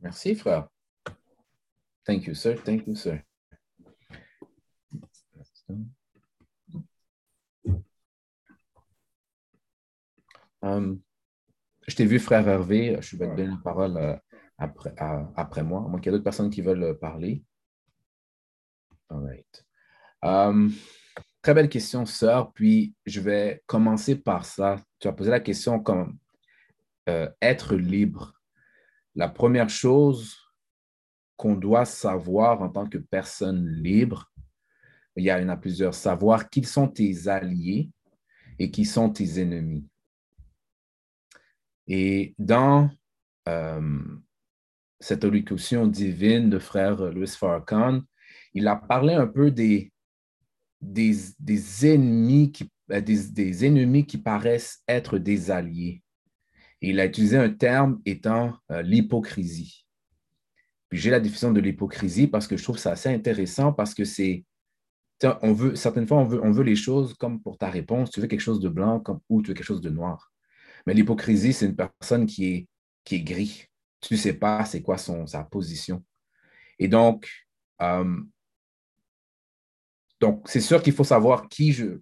[0.00, 0.68] Merci, frère.
[2.04, 2.62] Thank you, sir.
[2.64, 3.22] Thank you, sir.
[10.62, 11.00] Um,
[11.86, 12.98] je t'ai vu, frère Hervé.
[13.00, 14.16] Je vais te donner la parole euh,
[14.58, 17.42] après, après moi, à qu'il y ait d'autres personnes qui veulent parler.
[19.08, 19.64] All right.
[20.22, 20.72] Um,
[21.42, 22.52] très belle question, sœur.
[22.52, 24.76] Puis, je vais commencer par ça.
[24.98, 26.18] Tu as posé la question comme
[27.08, 28.34] euh, être libre.
[29.14, 30.36] La première chose
[31.36, 34.30] qu'on doit savoir en tant que personne libre,
[35.16, 35.94] il y en a plusieurs.
[35.94, 37.90] Savoir qui sont tes alliés
[38.58, 39.89] et qui sont tes ennemis.
[41.92, 42.88] Et dans
[43.48, 43.98] euh,
[45.00, 48.02] cette allocution divine de frère Louis Farrakhan,
[48.54, 49.92] il a parlé un peu des,
[50.80, 51.34] des,
[51.82, 56.04] ennemis qui, euh, des, ennemis qui paraissent être des alliés.
[56.80, 59.84] il a utilisé un terme étant euh, l'hypocrisie.
[60.90, 64.04] Puis j'ai la définition de l'hypocrisie parce que je trouve ça assez intéressant parce que
[64.04, 64.44] c'est,
[65.42, 68.20] on veut, certaines fois, on veut, on veut les choses comme pour ta réponse, tu
[68.20, 70.29] veux quelque chose de blanc ou tu veux quelque chose de noir.
[70.86, 72.68] Mais l'hypocrisie, c'est une personne qui est,
[73.04, 76.04] qui est gris tu ne sais pas c'est quoi son, sa position.
[76.78, 77.30] Et donc,
[77.82, 78.20] euh,
[80.20, 82.00] donc c'est sûr qu'il faut savoir qui je,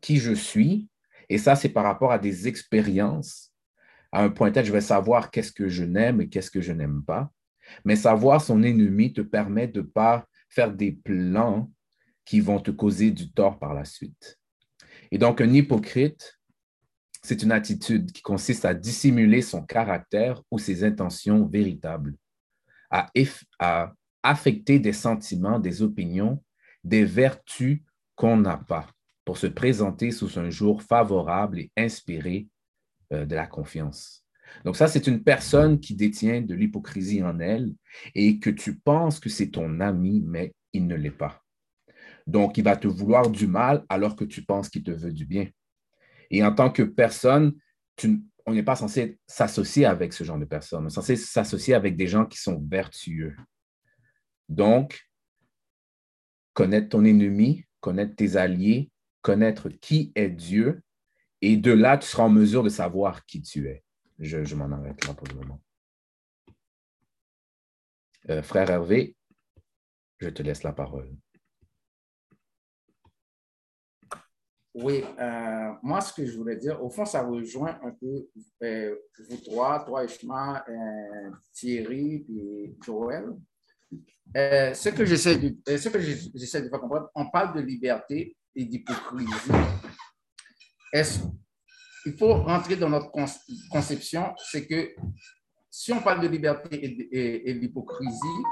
[0.00, 0.88] qui je suis.
[1.28, 3.52] Et ça, c'est par rapport à des expériences.
[4.12, 6.72] À un point tel, je vais savoir qu'est-ce que je n'aime et qu'est-ce que je
[6.72, 7.30] n'aime pas.
[7.84, 11.70] Mais savoir son ennemi te permet de ne pas faire des plans
[12.24, 14.38] qui vont te causer du tort par la suite.
[15.12, 16.39] Et donc, un hypocrite,
[17.22, 22.16] c'est une attitude qui consiste à dissimuler son caractère ou ses intentions véritables,
[22.90, 23.10] à,
[24.22, 26.42] affecter des sentiments, des opinions,
[26.84, 27.82] des vertus
[28.14, 28.86] qu'on n'a pas
[29.24, 32.48] pour se présenter sous un jour favorable et inspiré
[33.12, 34.24] euh, de la confiance.
[34.64, 37.72] Donc ça, c'est une personne qui détient de l'hypocrisie en elle
[38.14, 41.42] et que tu penses que c'est ton ami, mais il ne l'est pas.
[42.26, 45.24] Donc, il va te vouloir du mal alors que tu penses qu'il te veut du
[45.24, 45.48] bien.
[46.30, 47.54] Et en tant que personne,
[48.46, 50.84] on n'est pas censé s'associer avec ce genre de personnes.
[50.84, 53.36] On est censé s'associer avec des gens qui sont vertueux.
[54.48, 55.08] Donc,
[56.54, 58.90] connaître ton ennemi, connaître tes alliés,
[59.22, 60.82] connaître qui est Dieu,
[61.42, 63.82] et de là, tu seras en mesure de savoir qui tu es.
[64.18, 65.62] Je, m'en arrête là pour le moment.
[68.28, 69.16] Euh, frère Hervé,
[70.18, 71.10] je te laisse la parole.
[74.72, 78.28] Oui, euh, moi, ce que je voulais dire, au fond, ça rejoint un peu
[78.62, 78.94] euh,
[79.28, 83.34] vous trois, toi, Ishma, euh, Thierry et Joël.
[84.32, 89.50] ce que j'essaie de, de faire comprendre, on parle de liberté et d'hypocrisie.
[92.06, 93.10] Il faut rentrer dans notre
[93.70, 94.94] conception, c'est que
[95.68, 96.68] si on parle de liberté
[97.12, 98.42] et d'hypocrisie,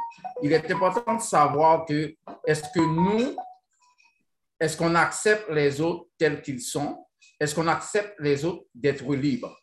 [0.42, 2.12] il est important de savoir que
[2.44, 3.36] est-ce que nous,
[4.60, 7.06] est-ce qu'on accepte les autres tels qu'ils sont?
[7.38, 9.56] Est-ce qu'on accepte les autres d'être libres?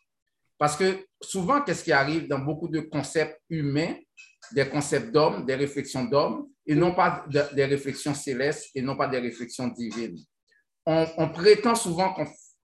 [0.58, 3.94] Parce que souvent, qu'est-ce qui arrive dans beaucoup de concepts humains,
[4.52, 9.06] des concepts d'hommes, des réflexions d'hommes, et non pas des réflexions célestes et non pas
[9.06, 10.18] des réflexions divines.
[10.86, 12.14] On, prétend souvent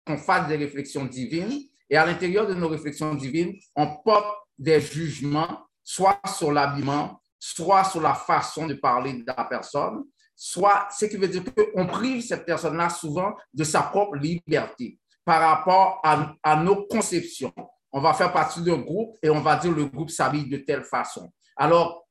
[0.07, 1.61] qu'on fasse des réflexions divines,
[1.91, 7.85] et à l'intérieur de nos réflexions divines, on porte des jugements, soit sur l'habillement, soit
[7.85, 10.05] sur la façon de parler de la personne,
[10.45, 15.41] soit ce qui veut dire qu'on prive cette personne-là souvent de sa propre liberté par
[15.41, 17.55] rapport à, nos conceptions.
[17.93, 20.83] On va faire partie d'un groupe et on va dire le groupe s'habille de telle
[20.83, 21.33] façon.
[21.57, 22.09] Alors,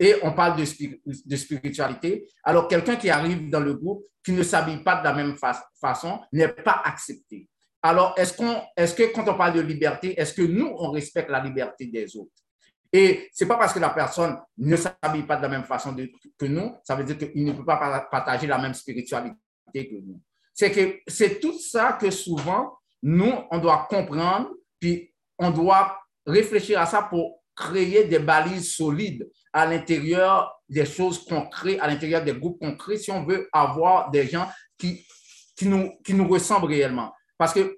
[0.00, 2.26] et on parle de, spiritualité.
[2.42, 5.36] Alors, quelqu'un qui arrive dans le groupe, qui ne s'habille pas de la même
[5.80, 7.48] façon, n'est pas accepté.
[7.80, 8.34] Alors, est-ce,
[8.76, 12.16] est-ce que quand on parle de liberté, est-ce que nous, on respecte la liberté des
[12.16, 12.32] autres?
[12.96, 15.96] Et ce n'est pas parce que la personne ne s'habille pas de la même façon
[16.38, 19.34] que nous, ça veut dire qu'il ne peut pas partager la même spiritualité
[19.72, 20.22] que nous.
[20.54, 26.78] C'est que c'est tout ça que souvent, nous, on doit comprendre, puis on doit réfléchir
[26.78, 32.34] à ça pour créer des balises solides à l'intérieur des choses crée, à l'intérieur des
[32.34, 35.04] groupes crée, si on veut avoir des gens qui,
[35.56, 37.12] qui, nous, qui nous ressemblent réellement.
[37.36, 37.76] Parce que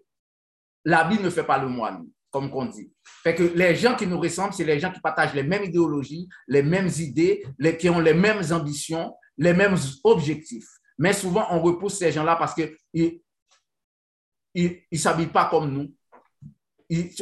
[0.84, 2.92] l'habit ne fait pas le moine, comme on dit.
[3.26, 6.28] Fait que les gens qui nous ressemblent, c'est les gens qui partagent les mêmes idéologies,
[6.46, 7.44] les mêmes idées,
[7.76, 9.74] qui ont les mêmes ambitions, les mêmes
[10.04, 10.68] objectifs.
[10.96, 13.20] Mais souvent, on repousse ces gens-là parce qu'ils
[14.54, 15.92] ne s'habillent pas comme nous.
[16.88, 17.12] Ils,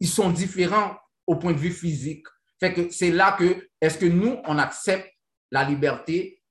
[0.00, 0.96] ils sont différents
[1.28, 2.26] au point de vue physique.
[2.58, 5.08] Fait que c'est là que, est-ce que nous, on accepte
[5.52, 6.42] la liberté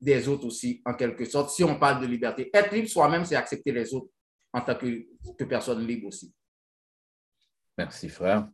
[0.00, 2.48] des autres aussi, en quelque sorte, si on parle de liberté.
[2.54, 4.08] Être libre soi-même, c'est accepter les autres
[4.50, 5.06] en tant que,
[5.38, 6.32] que personne libre aussi.
[7.78, 8.48] Merci, frère.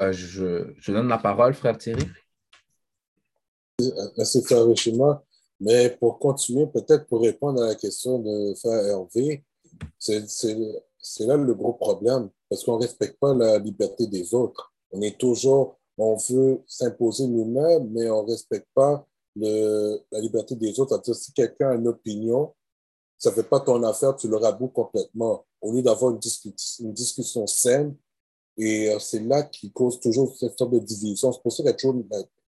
[0.00, 2.06] Euh, je, donne la parole, frère Thierry.
[4.16, 5.22] Merci, frère Richima.
[5.60, 9.44] Mais pour continuer, peut-être pour répondre à la question de frère Hervé,
[9.98, 14.72] c'est là le gros problème, parce qu'on ne respecte pas la liberté des autres.
[14.92, 20.54] On est toujours, on veut s'imposer nous-mêmes, mais on ne respecte pas le, la liberté
[20.54, 20.90] des autres.
[20.90, 22.54] C'est-à-dire, si quelqu'un a une opinion,
[23.16, 25.44] ça ne fait pas ton affaire, tu le raboues complètement.
[25.60, 26.20] Au lieu d'avoir une,
[26.80, 27.96] une, discussion saine,
[28.58, 31.32] et euh, c'est là qui cause toujours cette sorte de division.
[31.32, 32.02] C'est pour ça qu'il y a toujours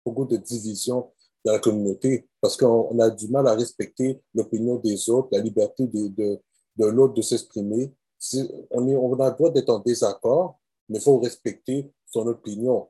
[0.06, 1.12] beaucoup de divisions
[1.46, 5.88] dans la communauté, parce qu'on a du mal à respecter l'opinion des autres, la liberté
[5.88, 6.40] de, de,
[6.78, 7.94] de l'autre de s'exprimer.
[8.72, 12.90] On, est, on a le droit d'être en désaccord, mais il faut respecter son opinion.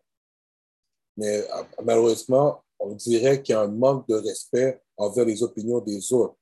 [1.17, 5.79] Mais euh, malheureusement, on dirait qu'il y a un manque de respect envers les opinions
[5.79, 6.35] des autres.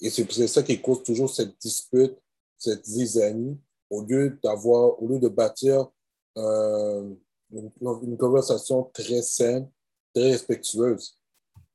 [0.00, 2.16] Et c'est ça qui cause toujours cette dispute,
[2.56, 3.58] cette zizanie,
[3.90, 5.90] au lieu d'avoir, au lieu de bâtir
[6.38, 7.10] euh,
[7.52, 9.68] une, conversation très saine,
[10.14, 11.18] très respectueuse.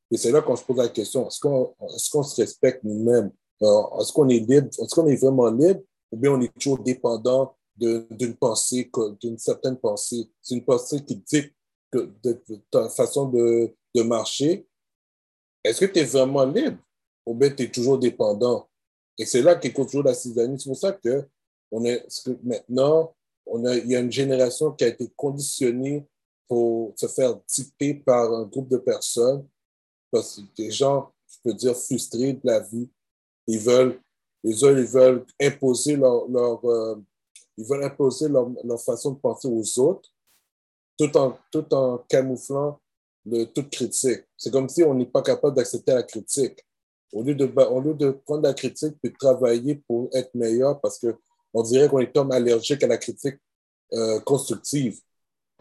[0.10, 3.32] Et c'est là qu'on se pose la question, est-ce qu'on est qu'on se respecte nous-mêmes?
[3.62, 4.68] Euh, est-ce qu'on est libre?
[4.68, 5.82] Est-ce qu'on est vraiment libre?
[6.12, 8.90] Ou bien on est toujours dépendant d'une pensée,
[9.20, 10.30] d'une certaine pensée?
[10.42, 11.52] C'est une pensée qui dit
[11.92, 12.42] que de,
[12.72, 14.68] ta façon de, de marcher.
[15.64, 16.78] Est-ce que tu es vraiment libre?
[17.26, 18.70] Ou bien tu es toujours dépendant?
[19.18, 20.60] Et c'est là cause toujours la cisanie.
[20.60, 21.28] C'est pour ça que,
[21.76, 23.14] on que maintenant,
[23.46, 26.08] on a, il y a une génération qui a été conditionnée
[26.48, 29.46] pour se faire dicter par un groupe de personnes,
[30.10, 32.90] parce que des gens, je peux dire, frustrés de la vie.
[33.48, 34.00] Ils veulent,
[34.44, 36.96] les uns, ils veulent imposer leur, leur euh,
[37.58, 40.10] ils veulent imposer leur, leur, façon de penser aux autres,
[40.98, 42.80] tout en, tout en camouflant
[43.26, 44.24] le, toute critique.
[44.38, 46.66] C'est comme si on n'est pas capable d'accepter la critique.
[47.12, 51.00] Au lieu, de, au lieu de prendre la critique et travailler pour être meilleur, parce
[51.56, 53.38] qu'on dirait qu'on est comme allergique à la critique
[53.94, 55.00] euh, constructive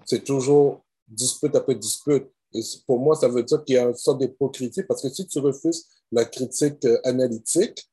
[0.05, 2.27] c'est toujours dispute après dispute.
[2.53, 5.27] Et pour moi, ça veut dire qu'il y a une sorte d'hypocrisie parce que si
[5.27, 7.91] tu refuses la critique euh, analytique,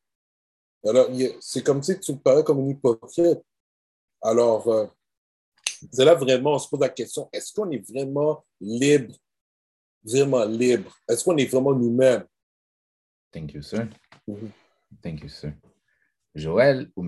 [0.85, 3.39] alors c'est comme si tu parais comme une hypocrite.
[4.21, 4.85] Alors, euh,
[5.91, 9.15] c'est là vraiment, on se pose la question, est-ce qu'on est vraiment libre,
[10.03, 10.95] vraiment libre?
[11.07, 12.25] Est-ce qu'on est vraiment nous-mêmes?
[13.31, 13.87] Thank you, sir.
[14.27, 14.51] Mm -hmm.
[15.01, 15.53] Thank you, sir.
[16.35, 17.03] Joël, vous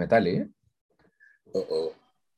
[1.53, 1.91] -oh.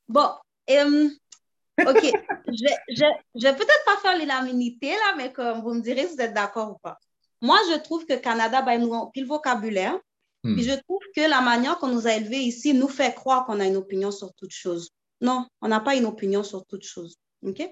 [0.08, 0.30] Bon,
[0.68, 2.02] OK.
[2.48, 3.04] je je,
[3.34, 6.34] je vais peut-être pas faire l'unanimité, là, mais comme vous me direz si vous êtes
[6.34, 6.98] d'accord ou pas.
[7.42, 9.98] Moi, je trouve que Canada ben, nous a le vocabulaire.
[10.42, 10.54] Hmm.
[10.54, 13.60] Puis je trouve que la manière qu'on nous a élevés ici nous fait croire qu'on
[13.60, 14.90] a une opinion sur toute chose.
[15.20, 17.16] Non, on n'a pas une opinion sur toute chose.
[17.42, 17.62] OK?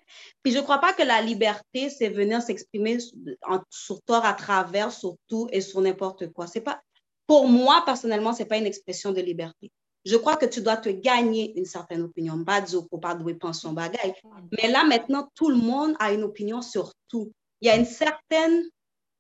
[0.43, 2.99] Puis je ne crois pas que la liberté, c'est venir s'exprimer
[3.71, 6.47] sur tort à travers, sur tout et sur n'importe quoi.
[6.47, 6.81] C'est pas,
[7.27, 9.73] pour moi, personnellement, ce n'est pas une expression de liberté
[10.05, 12.43] je crois que tu dois te gagner une certaine opinion.
[12.45, 14.15] Pas dire pour pas douer penser bagaille.
[14.53, 17.33] Mais là, maintenant, tout le monde a une opinion sur tout.
[17.61, 18.65] Il y a une certaine,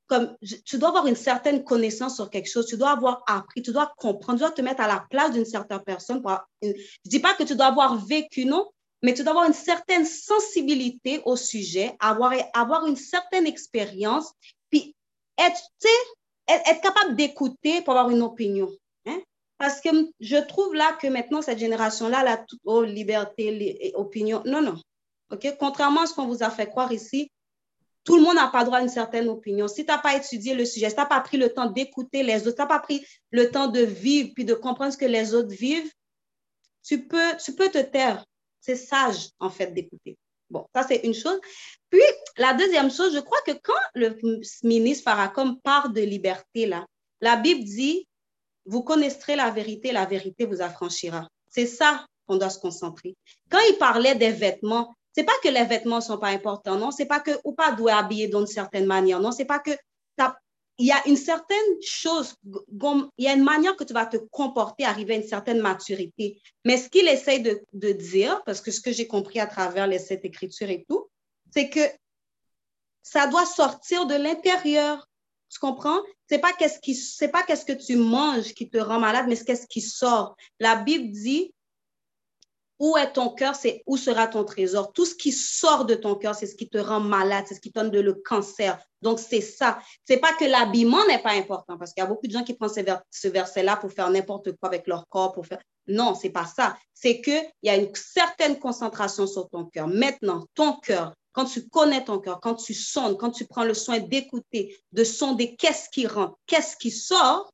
[0.06, 3.72] comme, tu dois avoir une certaine connaissance sur quelque chose, tu dois avoir appris, tu
[3.72, 6.20] dois comprendre, tu dois te mettre à la place d'une certaine personne.
[6.20, 6.74] Pour, je ne
[7.06, 8.68] dis pas que tu dois avoir vécu, non,
[9.02, 14.32] mais tu dois avoir une certaine sensibilité au sujet, avoir, avoir une certaine expérience,
[14.68, 14.94] puis
[15.38, 15.60] être,
[16.48, 18.70] être, être capable d'écouter pour avoir une opinion.
[19.64, 19.88] Parce que
[20.20, 24.42] je trouve là que maintenant, cette génération-là, elle a toute oh, liberté, les, opinions.
[24.44, 24.78] Non, non.
[25.58, 27.30] Contrairement à ce qu'on vous a fait croire ici,
[28.04, 29.66] tout le monde n'a pas droit à une certaine opinion.
[29.66, 32.22] Si tu n'as pas étudié le sujet, si tu n'as pas pris le temps d'écouter
[32.22, 34.98] les autres, si tu n'as pas pris le temps de vivre puis de comprendre ce
[34.98, 35.90] que les autres vivent,
[36.82, 38.22] tu peux, tu peux te taire.
[38.60, 40.18] C'est sage, en fait, d'écouter.
[40.50, 41.40] Bon, ça, c'est une chose.
[41.88, 42.02] Puis,
[42.36, 44.14] la deuxième chose, je crois que quand le
[44.62, 46.84] ministre Faracom parle de liberté, là,
[47.22, 48.06] la Bible dit,
[48.66, 51.28] vous connaîtrez la vérité, la vérité vous affranchira.
[51.50, 53.14] C'est ça qu'on doit se concentrer.
[53.50, 57.06] Quand il parlait des vêtements, c'est pas que les vêtements sont pas importants, non, c'est
[57.06, 59.72] pas que ou pas doit habiller d'une certaine manière, non, c'est pas que
[60.78, 64.16] il y a une certaine chose, il y a une manière que tu vas te
[64.16, 66.40] comporter, arriver à une certaine maturité.
[66.64, 69.86] Mais ce qu'il essaye de, de, dire, parce que ce que j'ai compris à travers
[69.86, 71.08] les sept écritures et tout,
[71.52, 71.80] c'est que
[73.02, 75.08] ça doit sortir de l'intérieur.
[75.54, 76.00] Tu comprends?
[76.28, 79.68] Qu'est-ce qui, c'est pas qu'est-ce que tu manges qui te rend malade, mais c'est qu'est-ce
[79.68, 80.34] qui sort.
[80.58, 81.54] La Bible dit,
[82.80, 84.92] où est ton cœur, c'est où sera ton trésor.
[84.92, 87.60] Tout ce qui sort de ton cœur, c'est ce qui te rend malade, c'est ce
[87.60, 88.84] qui donne de le cancer.
[89.00, 89.78] Donc, c'est ça.
[90.04, 92.54] C'est pas que l'habillement n'est pas important, parce qu'il y a beaucoup de gens qui
[92.54, 95.62] prennent ce, verset-là pour faire n'importe quoi avec leur corps, pour faire.
[95.86, 96.76] Non, pas ça.
[96.92, 99.86] C'est qu'il y a une certaine concentration sur ton cœur.
[99.86, 103.74] Maintenant, ton cœur, quand tu connais ton cœur, quand tu sondes, quand tu prends le
[103.74, 107.52] soin d'écouter, de sonder qu'est-ce qui rentre, qu'est-ce qui sort,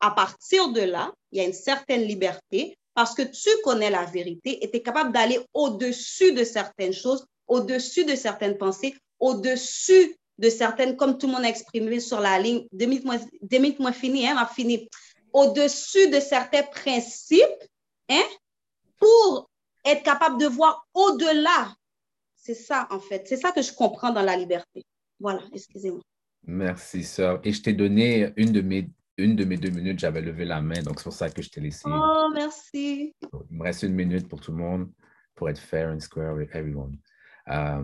[0.00, 4.04] à partir de là, il y a une certaine liberté parce que tu connais la
[4.04, 10.16] vérité et tu es capable d'aller au-dessus de certaines choses, au-dessus de certaines pensées, au-dessus
[10.38, 14.28] de certaines, comme tout le monde a exprimé sur la ligne, deux minutes moins fini,
[14.28, 14.88] hein, fini,
[15.32, 17.64] au-dessus de certains principes,
[18.08, 18.24] hein,
[18.98, 19.50] pour
[19.84, 21.74] être capable de voir au-delà.
[22.46, 23.26] C'est ça, en fait.
[23.26, 24.84] C'est ça que je comprends dans la liberté.
[25.18, 26.00] Voilà, excusez-moi.
[26.44, 27.40] Merci, sœur.
[27.42, 28.88] Et je t'ai donné une de mes
[29.18, 31.48] une de mes deux minutes, j'avais levé la main, donc c'est pour ça que je
[31.48, 31.82] t'ai laissé.
[31.86, 33.16] Oh, merci.
[33.50, 34.92] Il me reste une minute pour tout le monde,
[35.34, 36.98] pour être fair and square with everyone.
[37.48, 37.82] Euh,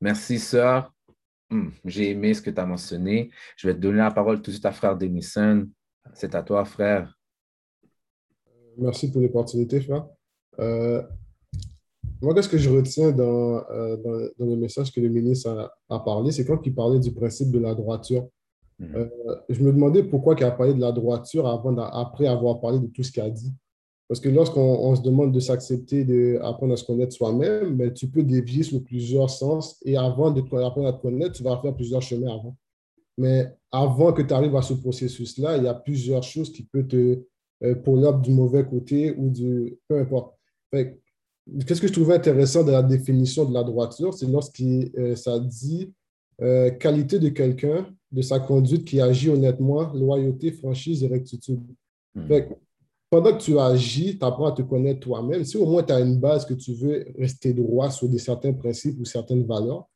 [0.00, 0.94] merci, sœur.
[1.50, 3.30] Hmm, j'ai aimé ce que tu as mentionné.
[3.56, 5.66] Je vais te donner la parole tout de suite à frère Denison.
[6.12, 7.18] C'est à toi, frère.
[8.76, 10.06] Merci pour l'opportunité, frère.
[10.60, 11.02] Euh,
[12.20, 13.96] moi, qu'est-ce que je retiens dans, euh,
[14.38, 17.50] dans, le message que le ministre a, a parlé, c'est quand il parlait du principe
[17.50, 18.28] de la droiture.
[18.78, 18.94] Mhm.
[18.96, 22.78] Euh, je me demandais pourquoi il a parlé de la droiture avant, après avoir parlé
[22.78, 23.52] de tout ce qu'il a dit.
[24.08, 28.22] Parce que lorsqu'on se demande de s'accepter, d'apprendre à se connaître soi-même, ben, tu peux
[28.22, 32.32] dévier sur plusieurs sens et avant d'apprendre à te connaître, tu vas faire plusieurs chemins
[32.32, 32.56] avant.
[33.18, 36.86] Mais avant que tu arrives à ce processus-là, il y a plusieurs choses qui peuvent
[36.86, 37.22] te
[37.64, 39.76] euh, pour du mauvais côté ou du.
[39.88, 40.34] peu importe.
[41.66, 44.12] Qu'est-ce que je trouvais intéressant de la définition de la droiture?
[44.14, 45.92] C'est lorsque euh, ça dit
[46.42, 51.60] euh, qualité de quelqu'un, de sa conduite qui agit honnêtement, loyauté, franchise et rectitude.
[52.14, 52.26] Hmm.
[53.10, 55.44] pendant que tu agis, tu apprends à te connaître toi-même.
[55.44, 58.52] Si au moins tu as une base que tu veux rester droit sur des certains
[58.52, 59.86] principes ou certaines valeurs,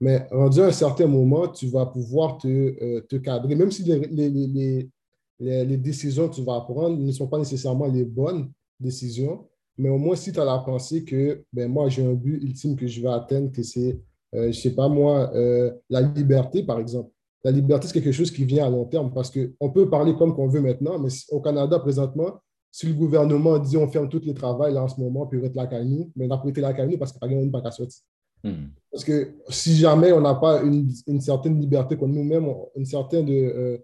[0.00, 3.82] mais rendu à un certain moment, tu vas pouvoir te, euh, te cadrer, même si
[3.82, 8.50] les, les, les, les, décisions que tu vas prendre ne sont pas nécessairement les bonnes
[8.78, 9.46] décisions,
[9.78, 12.76] mais au moins si tu as la pensée que ben, moi j'ai un but ultime
[12.76, 13.98] que je vais atteindre, que c'est
[14.34, 17.10] euh, je ne sais pas moi, euh, la liberté, par exemple.
[17.44, 20.34] La liberté, c'est quelque chose qui vient à long terme parce qu'on peut parler comme
[20.34, 22.40] qu'on veut maintenant, mais au Canada, présentement,
[22.72, 25.50] si le gouvernement dit on ferme tous les travails là en ce moment, puis on
[25.54, 27.70] la caille, mais on a prêté la caille parce qu'il n'y a même pas qu'à
[27.70, 28.02] sortir.
[28.42, 28.66] Hmm.
[28.90, 33.30] Parce que si jamais on n'a pas une, une, certaine liberté qu'on nous-mêmes, une certaine,
[33.30, 33.78] euh,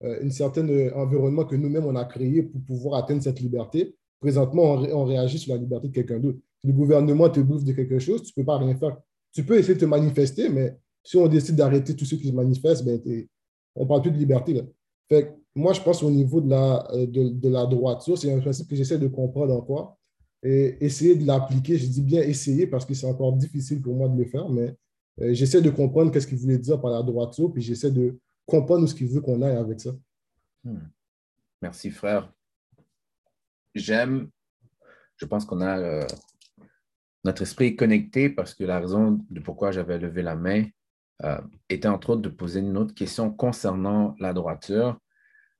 [0.00, 5.04] une certaine environnement que nous-mêmes on a créé pour pouvoir atteindre cette liberté, présentement on,
[5.04, 6.38] réagit sur la liberté de quelqu'un d'autre.
[6.60, 8.96] Si le gouvernement te bouffe de quelque chose, tu ne peux pas rien faire
[9.36, 12.32] tu peux essayer de te manifester, mais si on décide d'arrêter tous ceux qui se
[12.32, 12.98] manifestent, ben,
[13.74, 14.54] on ne parle plus de liberté.
[14.54, 14.62] Là.
[15.10, 18.66] Fait moi, je pense au niveau de la, euh, de, la droiture, c'est un principe
[18.66, 19.98] que j'essaie de comprendre encore
[20.42, 21.76] et essayer de l'appliquer.
[21.76, 24.74] Je dis bien essayer parce que c'est encore difficile pour moi de le faire, mais
[25.20, 28.88] euh, j'essaie de comprendre qu'est-ce qu'il voulait dire par la droiture, puis j'essaie de comprendre
[28.88, 29.94] ce qu'il veut qu'on aille avec ça.
[30.64, 30.78] Hmm.
[31.60, 32.32] Merci, frère.
[33.76, 34.30] J'aime,
[35.18, 36.06] je pense qu'on a euh,
[37.24, 40.64] notre esprit connecté parce que la raison de pourquoi j'avais levé la main
[41.24, 44.98] euh, était entre autres de poser une autre question concernant la droiture.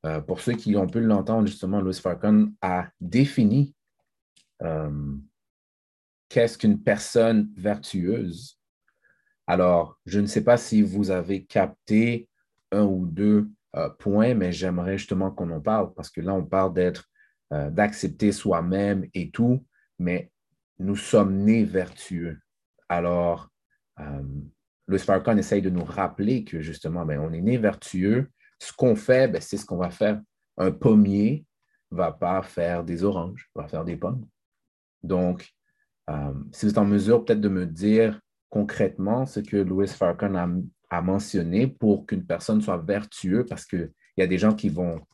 [0.06, 3.74] Euh, pour ceux qui ont pu l'entendre, justement, Louis Farcon a défini
[6.30, 8.58] qu'est-ce qu'une personne vertueuse.
[9.46, 12.30] Alors, je ne sais pas si vous avez capté
[12.72, 13.50] un ou deux
[13.98, 17.04] points, mais j'aimerais justement qu'on en parle parce que là, on parle d'être,
[17.52, 19.64] d'accepter soi-même et tout,
[19.98, 20.30] mais
[20.78, 22.38] nous sommes nés vertueux.
[22.88, 23.50] Alors,
[24.00, 24.22] euh,
[24.86, 28.30] le essaye de nous rappeler que justement, ben, on est né vertueux.
[28.58, 30.20] Ce qu'on fait, ben, c'est ce qu'on va faire.
[30.56, 31.44] Un pommier
[31.90, 34.26] ne va pas faire des oranges, va faire des pommes.
[35.02, 35.50] Donc,
[36.10, 40.62] euh, si vous êtes en mesure peut-être de me dire concrètement ce que Louis Farcon
[40.88, 45.04] à mentionner pour qu'une personne soit vertueuse parce qu'il y a des gens qui vont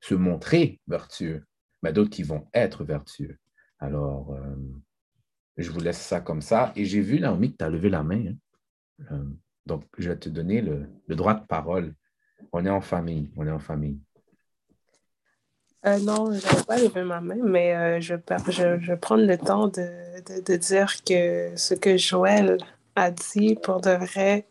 [0.00, 1.44] se montrer vertueux,
[1.82, 3.38] mais d'autres qui vont être vertueux.
[3.78, 4.56] Alors, euh,
[5.56, 6.72] je vous laisse ça comme ça.
[6.76, 8.26] Et j'ai vu, Naomi, que tu as levé la main.
[8.26, 9.04] Hein.
[9.12, 9.24] Euh,
[9.66, 11.94] donc, je vais te donner le, droit de parole.
[12.52, 13.30] On est en famille.
[13.36, 14.00] On est en famille.
[15.86, 19.38] Euh, non, je n'avais pas levé ma main, mais je, je, je vais prendre le
[19.38, 22.58] temps de, de, de, dire que ce que Joël
[22.96, 24.48] a dit, pour de vrai,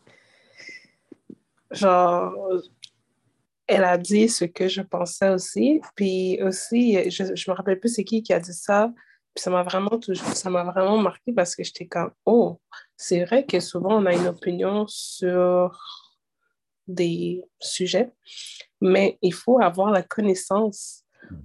[1.70, 2.34] genre,
[3.68, 5.80] elle a dit ce que je pensais aussi.
[5.94, 8.92] Puis aussi, je ne me rappelle plus c'est qui qui a dit ça.
[9.34, 12.60] Puis ça m'a vraiment toujours, ça m'a vraiment marqué parce que j'étais comme, oh,
[12.96, 15.78] c'est vrai que souvent on a une opinion sur
[16.88, 18.10] des sujets,
[18.80, 21.04] mais il faut avoir la connaissance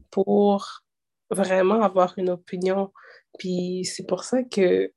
[0.09, 0.81] pour
[1.29, 2.91] vraiment avoir une opinion.
[3.37, 4.91] Puis c'est pour ça que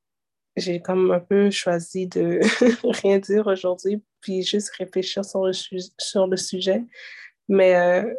[0.55, 2.39] j'ai comme un peu choisi de
[3.01, 6.83] rien dire aujourd'hui, puis juste réfléchir sur le, sur le sujet.
[7.47, 8.13] Mais euh,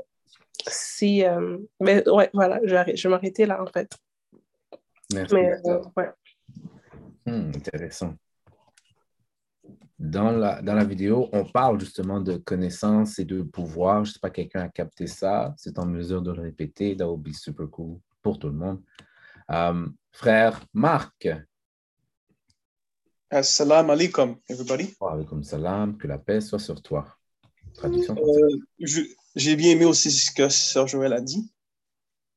[0.66, 1.24] si.
[1.24, 3.90] Euh, mais ouais, voilà, je, je vais m'arrêter là, en fait.
[5.12, 5.34] Merci.
[5.34, 6.10] Mais, euh, ouais.
[7.26, 8.14] Hmm, intéressant.
[9.98, 14.04] Dans la, dans la vidéo, on parle justement de connaissance et de pouvoir.
[14.04, 15.54] Je ne sais pas, quelqu'un a capté ça.
[15.56, 16.96] C'est en mesure de le répéter.
[16.96, 18.80] That would be super cool pour tout le monde.
[20.12, 21.28] frère Marc,
[23.30, 24.96] Assalamu alaikum, everybody.
[24.98, 27.06] Wa alaikum salam, que la paix soit sur toi.
[27.74, 28.16] Traduction.
[28.16, 29.04] Euh,
[29.36, 31.52] J'ai bien aimé aussi ce que Sœur Joël a dit.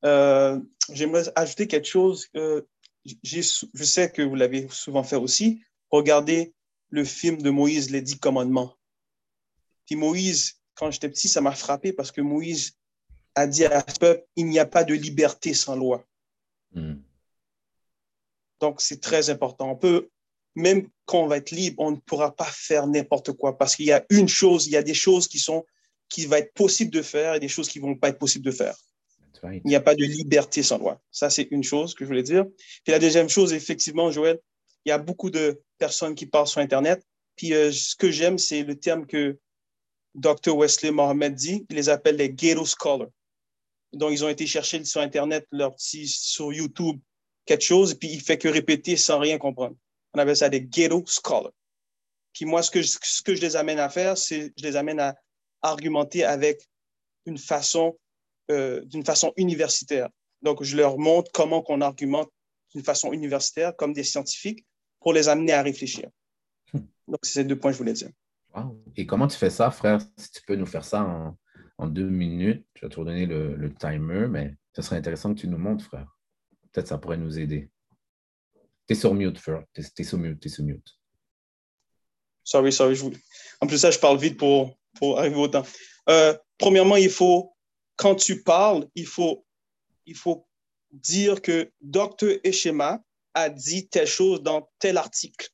[0.04, 0.60] Euh,
[0.92, 2.28] J'aimerais ajouter quelque chose.
[2.36, 2.60] Euh,
[3.04, 5.64] je sais que vous l'avez souvent fait aussi.
[5.90, 6.52] Regardez
[6.90, 8.76] le film de Moïse, Les Dix Commandements.
[9.86, 12.76] Puis Moïse, quand j'étais petit, ça m'a frappé parce que Moïse
[13.34, 16.04] a dit à ce peuple, il n'y a pas de liberté sans loi.
[16.74, 16.96] Hmm.
[18.60, 19.70] Donc, c'est très important.
[19.70, 20.10] On peut
[20.54, 23.86] même quand on va être libre, on ne pourra pas faire n'importe quoi parce qu'il
[23.86, 25.64] y a une chose, il y a des choses qui sont
[26.08, 28.50] qui va être possible de faire et des choses qui vont pas être possibles de
[28.50, 28.76] faire.
[29.44, 31.00] Il n'y a pas de liberté sans loi.
[31.10, 32.44] Ça, c'est une chose que je voulais dire.
[32.84, 34.38] Puis la deuxième chose, effectivement, Joël,
[34.84, 37.02] il y a beaucoup de personnes qui parlent sur Internet.
[37.34, 39.38] Puis euh, ce que j'aime, c'est le terme que
[40.14, 40.56] Dr.
[40.56, 41.66] Wesley Mohamed dit.
[41.70, 43.08] Il les appelle les ghetto scholars.
[43.92, 46.98] Donc, ils ont été chercher sur Internet, leur petit, sur YouTube,
[47.44, 49.76] quelque chose, puis il fait que répéter sans rien comprendre.
[50.14, 51.52] On appelle ça des ghetto scholars.
[52.32, 54.76] Puis moi, ce que, je, ce que je les amène à faire, c'est je les
[54.76, 55.14] amène à
[55.60, 56.68] argumenter avec
[57.26, 57.98] une façon,
[58.50, 60.08] euh, d'une façon universitaire.
[60.42, 62.30] Donc, je leur montre comment qu'on argumente
[62.74, 64.66] d'une façon universitaire, comme des scientifiques,
[65.00, 66.08] pour les amener à réfléchir.
[66.72, 66.80] Hmm.
[67.06, 68.10] Donc, c'est ces deux points que je voulais dire.
[68.96, 70.00] Et comment tu fais ça, frère?
[70.16, 71.38] Si tu peux nous faire ça en,
[71.78, 75.40] en deux minutes, je vais te redonner le, le timer, mais ce serait intéressant que
[75.40, 76.18] tu nous montres, frère.
[76.72, 77.70] Peut-être ça pourrait nous aider.
[78.86, 79.64] T'es sur mute, frère.
[79.72, 80.98] T'es sur mute, t'es sur mute.
[82.44, 82.98] Sorry, sorry.
[83.60, 85.64] En plus, ça, je parle vite pour, pour arriver au temps.
[86.08, 87.54] Euh, premièrement, il faut,
[87.96, 89.44] quand tu parles, il faut,
[90.06, 90.46] il faut
[90.90, 92.38] dire que Dr.
[92.44, 93.00] Eshema
[93.34, 95.48] a dit telle chose dans tel article.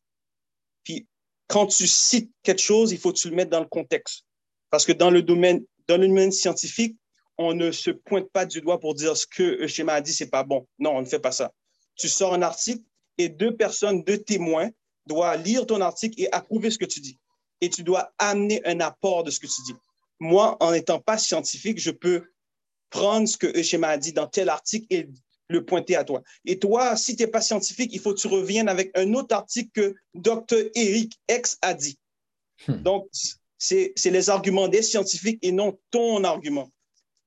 [0.82, 1.06] Puis,
[1.46, 4.24] quand tu cites quelque chose, il faut que tu le mettes dans le contexte.
[4.70, 6.96] Parce que dans le domaine, dans le domaine scientifique,
[7.36, 10.30] on ne se pointe pas du doigt pour dire ce que Eshema a dit, c'est
[10.30, 10.66] pas bon.
[10.78, 11.52] Non, on ne fait pas ça.
[11.94, 12.82] Tu sors un article,
[13.18, 14.70] et deux personnes, deux témoins
[15.06, 17.18] doivent lire ton article et approuver ce que tu dis.
[17.60, 19.74] Et tu dois amener un apport de ce que tu dis.
[20.20, 22.24] Moi, en n'étant pas scientifique, je peux
[22.90, 25.08] prendre ce que Eushema a dit dans tel article et
[25.48, 26.22] le pointer à toi.
[26.44, 29.34] Et toi, si tu n'es pas scientifique, il faut que tu reviennes avec un autre
[29.34, 30.70] article que Dr.
[30.74, 31.98] Eric X a dit.
[32.66, 32.82] Hmm.
[32.82, 33.08] Donc,
[33.56, 36.70] c'est les arguments des scientifiques et non ton argument.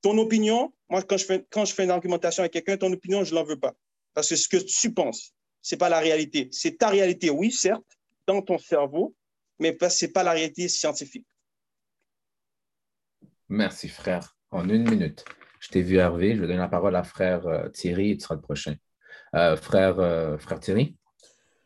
[0.02, 3.24] Ton opinion, moi, quand je fais, quand je fais une argumentation avec quelqu'un, ton opinion,
[3.24, 3.74] je ne l'en veux pas.
[4.14, 5.32] Parce que ce que tu penses
[5.62, 6.48] c'est pas la réalité.
[6.52, 9.14] C'est ta réalité, oui, certes, dans ton cerveau,
[9.58, 11.26] mais ce n'est pas la réalité scientifique.
[13.48, 14.36] Merci, frère.
[14.50, 15.24] En une minute.
[15.60, 16.34] Je t'ai vu, Hervé.
[16.34, 18.74] Je vais donner la parole à frère euh, Thierry et tu seras le prochain.
[19.36, 20.96] Euh, frère, euh, frère Thierry.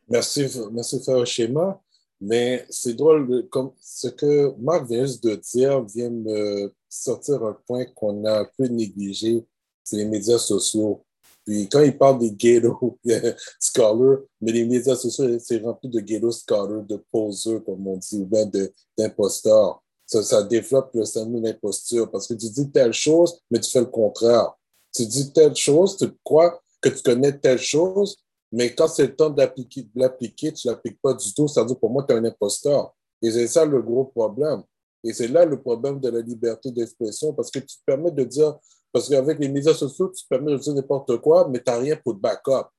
[0.08, 1.80] Merci, merci, frère Schéma.
[2.20, 7.56] Mais c'est drôle, comme ce que Marc vient juste de dire vient me sortir un
[7.66, 9.46] point qu'on a un peu négligé,
[9.84, 11.05] c'est les médias sociaux.
[11.46, 12.98] Puis quand il parle des ghetto
[13.60, 18.18] scholars, mais les médias sociaux, c'est rempli de ghetto scholars, de poseurs, comme on dit,
[18.18, 18.50] ou bien
[18.98, 19.80] d'imposteurs.
[20.06, 23.80] Ça, ça développe le syndrome d'imposture parce que tu dis telle chose, mais tu fais
[23.80, 24.52] le contraire.
[24.92, 28.16] Tu dis telle chose, tu crois que tu connais telle chose,
[28.50, 31.46] mais quand c'est le temps de l'appliquer, tu ne l'appliques pas du tout.
[31.46, 32.94] Ça veut dire pour moi, tu es un imposteur.
[33.22, 34.62] Et c'est ça le gros problème.
[35.04, 38.24] Et c'est là le problème de la liberté d'expression parce que tu te permets de
[38.24, 38.56] dire
[38.96, 41.96] parce qu'avec les médias sociaux, tu permets de dire n'importe quoi, mais tu n'as rien
[41.96, 42.70] pour te backup.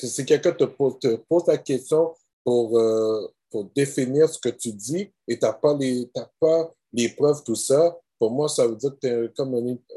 [0.00, 1.18] Si quelqu'un te pose, te
[1.50, 6.08] la question pour, euh, pour définir ce que tu dis et tu n'as pas, les,
[6.38, 9.52] pas les preuves, tout ça, pour moi, ça veut dire que tu es comme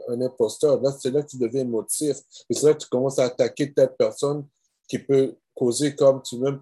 [0.10, 0.82] un, imposteur.
[0.82, 2.18] Là, c'est là que tu deviens émotif.
[2.50, 4.48] Et c'est là que tu commences à attaquer telle personne
[4.88, 6.60] qui peut causer, comme tu même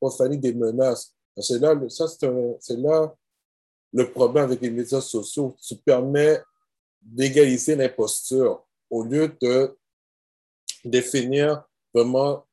[0.00, 1.12] profaner des menaces.
[1.36, 3.14] C'est là, c'est là
[3.92, 5.54] le problème avec les médias sociaux.
[5.60, 6.40] Tu permets
[7.00, 9.76] d'égaliser l'imposture au lieu de
[10.84, 12.46] définir vraiment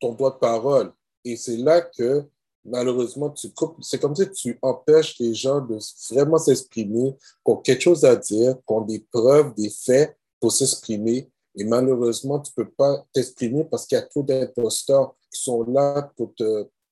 [0.00, 0.92] ton droit de parole.
[1.24, 2.24] Et c'est là que,
[2.64, 3.76] malheureusement, tu coupes.
[3.82, 5.78] C'est comme si tu empêches les gens de
[6.10, 10.52] vraiment s'exprimer, qui ont quelque chose à dire, qui ont des preuves, des faits pour
[10.52, 11.30] s'exprimer.
[11.54, 15.62] Et malheureusement, tu ne peux pas t'exprimer parce qu'il y a trop d'imposteurs qui sont
[15.64, 16.34] là pour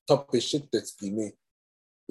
[0.05, 1.35] t'empêcher de t'exprimer.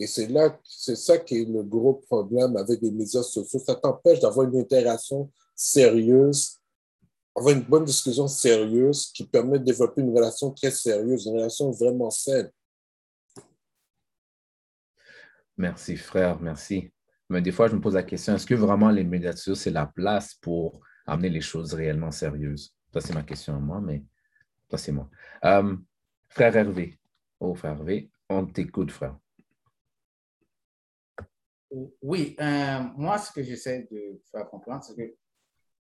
[0.01, 3.59] Et c'est là, c'est ça qui est le gros problème avec les médias sociaux.
[3.59, 6.57] Ça t'empêche d'avoir une interaction sérieuse,
[7.37, 11.71] avoir une bonne discussion sérieuse qui permet de développer une relation très sérieuse, une relation
[11.71, 12.51] vraiment saine.
[15.59, 16.91] Merci, frère, merci.
[17.29, 19.71] Mais des fois, je me pose la question, est-ce que vraiment les médias sociaux, c'est
[19.71, 22.75] la place pour amener les choses réellement sérieuses?
[22.91, 24.03] Ça, c'est ma question à moi, mais
[24.71, 25.11] ça, c'est moi.
[25.45, 25.77] Euh,
[26.31, 26.99] frère Hervé.
[27.39, 29.19] Oh, frère Hervé, on t'écoute, frère.
[31.71, 35.17] Oui, euh, moi, ce que j'essaie de faire comprendre, c'est que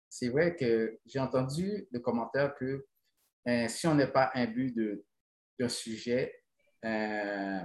[0.08, 2.86] c'est vrai que j'ai entendu le commentaire que
[3.48, 4.74] euh, si on n'est pas imbu
[5.58, 6.34] d'un sujet,
[6.84, 7.60] euh,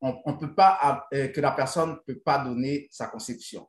[0.00, 3.68] on, peut pas, que la personne ne peut pas donner sa conception.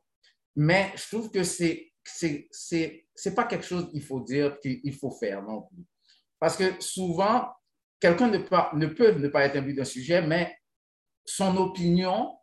[0.54, 5.42] Mais je trouve que c'est c'est pas quelque chose qu'il faut dire qu'il faut faire
[5.42, 5.84] non plus.
[6.38, 7.52] Parce que souvent,
[8.00, 10.56] quelqu'un ne, ne peut ne pas être imbu d'un sujet, mais
[11.24, 12.36] son opinion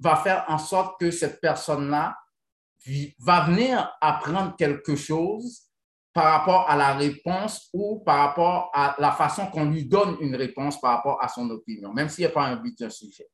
[0.00, 2.16] va faire en sorte que cette personne-là
[3.18, 5.66] va venir apprendre quelque chose
[6.12, 10.34] par rapport à la réponse ou par rapport à la façon qu'on lui donne une
[10.34, 13.28] réponse par rapport à son opinion, même s'il n'y a pas un but d'un sujet.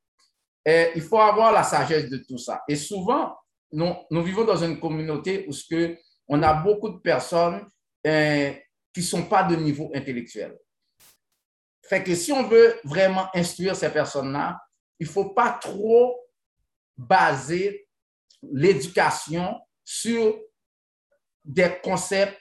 [0.65, 2.63] Et il faut avoir la sagesse de tout ça.
[2.69, 3.37] Et souvent,
[3.73, 5.97] nous, vivons dans une communauté où ce que
[6.29, 7.65] on a beaucoup de personnes
[8.07, 8.53] euh,
[8.93, 10.59] qui ne sont pas de niveau intellectuel.
[11.89, 14.61] Fait que si on veut vraiment instruire ces personnes-là,
[14.99, 16.17] il ne faut pas trop
[16.97, 17.89] baser
[18.43, 20.39] l'éducation sur
[21.45, 22.39] des concepts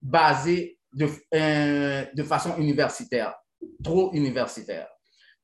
[0.00, 3.34] basés de, euh, de façon universitaire,
[3.82, 4.88] trop universitaire.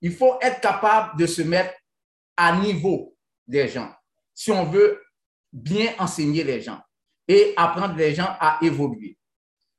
[0.01, 1.75] Il faut être capable de se mettre
[2.37, 3.16] à niveau
[3.47, 3.93] des gens
[4.35, 5.01] si on veut
[5.53, 6.81] bien enseigner les gens
[7.29, 9.16] et apprendre les gens à évoluer.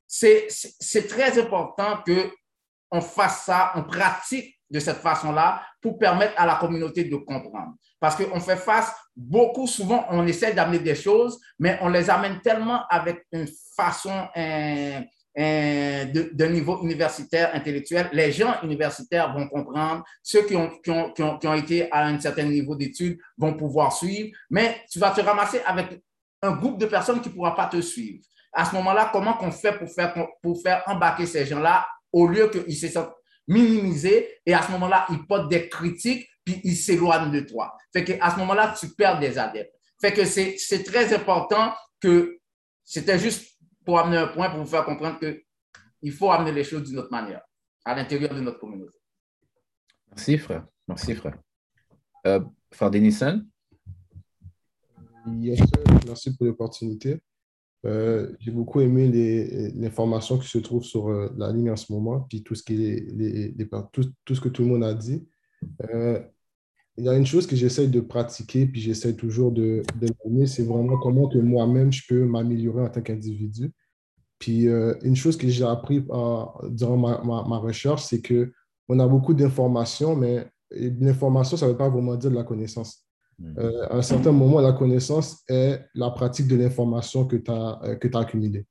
[0.06, 6.56] C'est très important qu'on fasse ça, on pratique de cette façon-là pour permettre à la
[6.56, 7.74] communauté de comprendre.
[8.00, 12.40] Parce qu'on fait face, beaucoup souvent, on essaie d'amener des choses, mais on les amène
[12.40, 15.00] tellement avec une façon euh,
[15.38, 18.08] euh, de, niveau universitaire, intellectuel.
[18.12, 22.18] Les gens universitaires vont comprendre, ceux qui ont, qui ont, qui ont, été à un
[22.18, 26.02] certain niveau d'études vont pouvoir suivre, mais tu vas te ramasser avec
[26.42, 28.24] un groupe de personnes qui ne pourra pas te suivre.
[28.52, 32.48] À ce moment-là, comment on fait pour faire, pour faire embarquer ces gens-là au lieu
[32.48, 33.12] qu'ils se sentent
[33.46, 37.76] minimiser et à ce moment-là, ils portent des critiques puis ils s'éloignent de toi.
[37.92, 39.74] Fait que à ce moment-là, tu perds des adeptes.
[40.00, 42.38] Fait que c'est très important que
[42.84, 45.42] c'était juste pour amener un point pour vous faire comprendre que
[46.02, 47.42] il faut amener les choses d'une autre manière
[47.84, 48.98] à l'intérieur de notre communauté.
[50.08, 50.66] Merci, frère.
[50.86, 51.38] Merci, frère.
[52.26, 52.40] Euh,
[52.72, 53.44] frère Denison?
[55.40, 55.60] Yes,
[56.06, 57.20] merci pour l'opportunité.
[57.86, 62.20] Euh, j'ai beaucoup aimé l'information qui se trouve sur euh, la ligne en ce moment,
[62.28, 63.54] puis tout ce, qui les,
[63.92, 65.26] tout, ce que tout le monde a dit.
[65.92, 66.20] Euh,
[66.98, 70.64] il y a une chose que j'essaie de pratiquer, puis j'essaie toujours de, de c'est
[70.64, 73.70] vraiment comment que moi-même, je peux m'améliorer en tant qu'individu.
[74.38, 80.16] Puis une chose que j'ai appris durant ma, ma, recherche, c'est qu'on a beaucoup d'informations,
[80.16, 83.05] mais l'information, ça ne veut pas vraiment dire de la connaissance.
[83.38, 83.58] Mm.
[83.58, 87.80] Euh, à un certain moment, la connaissance est la pratique de l'information que tu as,
[87.84, 88.66] euh, as accumulée.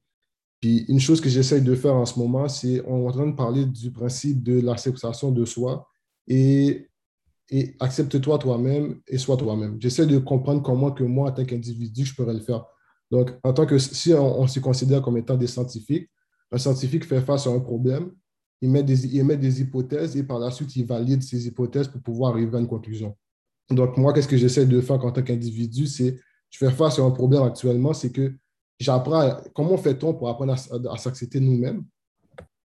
[0.62, 3.28] Puis une chose que j'essaye de faire en ce moment, c'est on est en train
[3.28, 5.88] de parler du principe de l'acceptation de soi
[6.28, 6.88] et,
[7.50, 9.78] et accepte-toi toi-même et sois toi-même.
[9.80, 12.66] J'essaie de comprendre comment que moi, en tant qu'individu, je pourrais le faire.
[13.12, 16.10] Donc, en tant que si on, se considère comme étant des scientifiques,
[16.52, 18.12] un scientifique fait face à un problème,
[18.62, 21.88] il met, des, il met des hypothèses et par la suite, il valide ces hypothèses
[21.88, 23.16] pour pouvoir arriver à une conclusion.
[23.70, 26.20] Donc, moi, qu'est-ce que j'essaie de faire en tant qu'individu, c'est,
[26.52, 28.34] je fais face à un problème actuellement, c'est que
[28.80, 31.84] j'apprends, comment fait-on pour apprendre à, s'accepter nous-mêmes?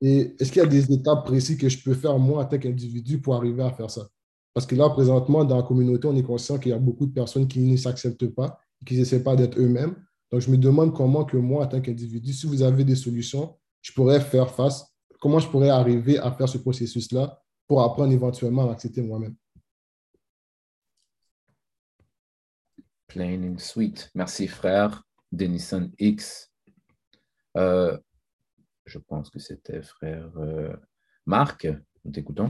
[0.02, 2.58] Et est-ce qu'il y a des étapes précises que je peux faire, moi, en tant
[2.58, 4.08] qu'individu, pour arriver à faire ça?
[4.54, 7.14] Parce que là, présentement, dans la communauté, on est conscient qu'il y a beaucoup de
[7.14, 9.96] personnes qui ne s'acceptent pas, qui n'essaient pas d'être eux-mêmes.
[10.32, 13.56] Donc, je me demande comment que moi, en tant qu'individu, si vous avez des solutions,
[13.82, 14.86] je pourrais faire face,
[15.20, 19.36] comment je pourrais arriver à faire ce processus-là pour apprendre éventuellement à m'accepter moi-même?
[23.08, 24.10] Plain and sweet.
[24.16, 25.04] Merci, frère.
[25.32, 26.52] Denison X.
[27.56, 27.98] Euh,
[28.86, 30.76] je pense que c'était frère euh,
[31.26, 31.68] Marc.
[32.04, 32.50] Nous t'écoutons.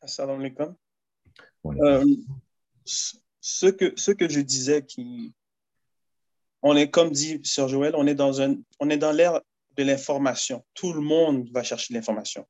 [0.00, 0.74] Assalamu alaikum.
[1.66, 2.04] Euh,
[2.84, 5.34] ce, que, ce que je disais, qui,
[6.62, 9.40] on est, comme dit Sir Joël, on est dans, un, on est dans l'ère
[9.76, 10.64] de l'information.
[10.74, 12.46] Tout le monde va chercher l'information.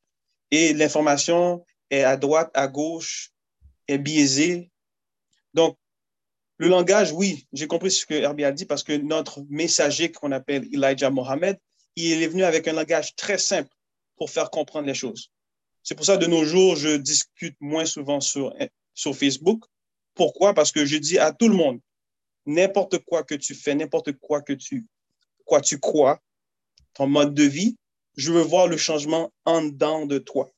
[0.51, 3.33] Et l'information est à droite, à gauche,
[3.89, 4.71] est biaisée.
[5.55, 5.77] Donc,
[6.59, 10.31] le langage, oui, j'ai compris ce que Herbie a dit parce que notre messager qu'on
[10.31, 11.59] appelle Elijah Mohamed,
[11.97, 13.75] il est venu avec un langage très simple
[14.17, 15.31] pour faire comprendre les choses.
[15.83, 18.55] C'est pour ça, de nos jours, je discute moins souvent sur,
[19.15, 19.65] Facebook.
[20.15, 20.53] Pourquoi?
[20.53, 21.81] Parce que je dis à tout le monde,
[22.45, 24.87] n'importe quoi que tu fais, n'importe quoi que tu,
[25.47, 26.21] quoi tu crois,
[26.93, 27.77] ton mode de vie,
[28.17, 30.51] je veux voir le changement en dedans de toi.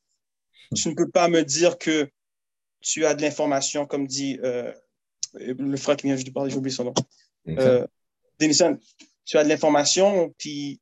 [0.74, 2.10] Tu ne peux pas me dire que
[2.80, 4.72] tu as de l'information, comme dit euh,
[5.34, 6.94] le frère qui vient juste de parler, j'ai oublié son nom.
[7.48, 7.86] Euh,
[8.38, 8.78] Denison,
[9.24, 10.80] tu as de l'information, puis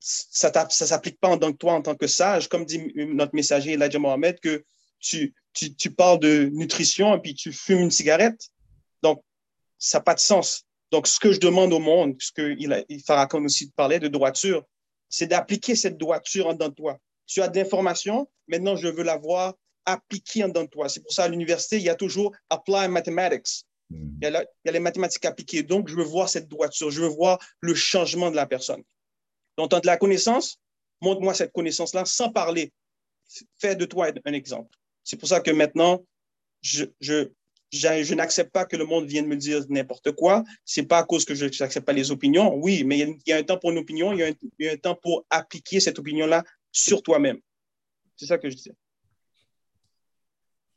[0.00, 3.34] ça ne s'applique pas en tant que toi, en tant que sage, comme dit notre
[3.34, 4.64] messager Elijah Mohamed, que
[4.98, 8.48] tu, tu, tu parles de nutrition et puis tu fumes une cigarette.
[9.02, 9.22] Donc,
[9.78, 10.64] ça n'a pas de sens.
[10.90, 14.64] Donc, ce que je demande au monde, puisque il, il Farrakhan aussi parlait de droiture,
[15.08, 16.98] c'est d'appliquer cette droiture en de toi.
[17.26, 19.54] Tu as de l'information, maintenant je veux la voir
[19.84, 20.88] appliquée en dedans de toi.
[20.88, 23.64] C'est pour ça, à l'université, il y a toujours Apply Mathematics.
[23.90, 24.18] Hmm.
[24.20, 25.62] Il y, a il y, a les mathématiques appliquées.
[25.62, 28.82] Donc, je veux voir cette droiture, je veux voir le changement de la personne.
[29.58, 30.58] Donc, de la connaissance,
[31.00, 32.72] montre-moi cette connaissance-là sans parler.
[33.58, 34.74] Fais de toi un exemple.
[35.04, 36.04] C'est pour ça que maintenant,
[36.62, 37.28] je, je,
[37.72, 40.44] je, n'accepte pas que le monde vienne me dire n'importe quoi.
[40.64, 42.54] C'est pas à cause que je n'accepte pas les opinions.
[42.54, 44.18] Oui, mais il y, a, un temps pour une opinion, il
[44.58, 47.40] y, a un, temps pour appliquer cette opinion-là sur toi-même.
[48.16, 48.74] C'est ça que je disais.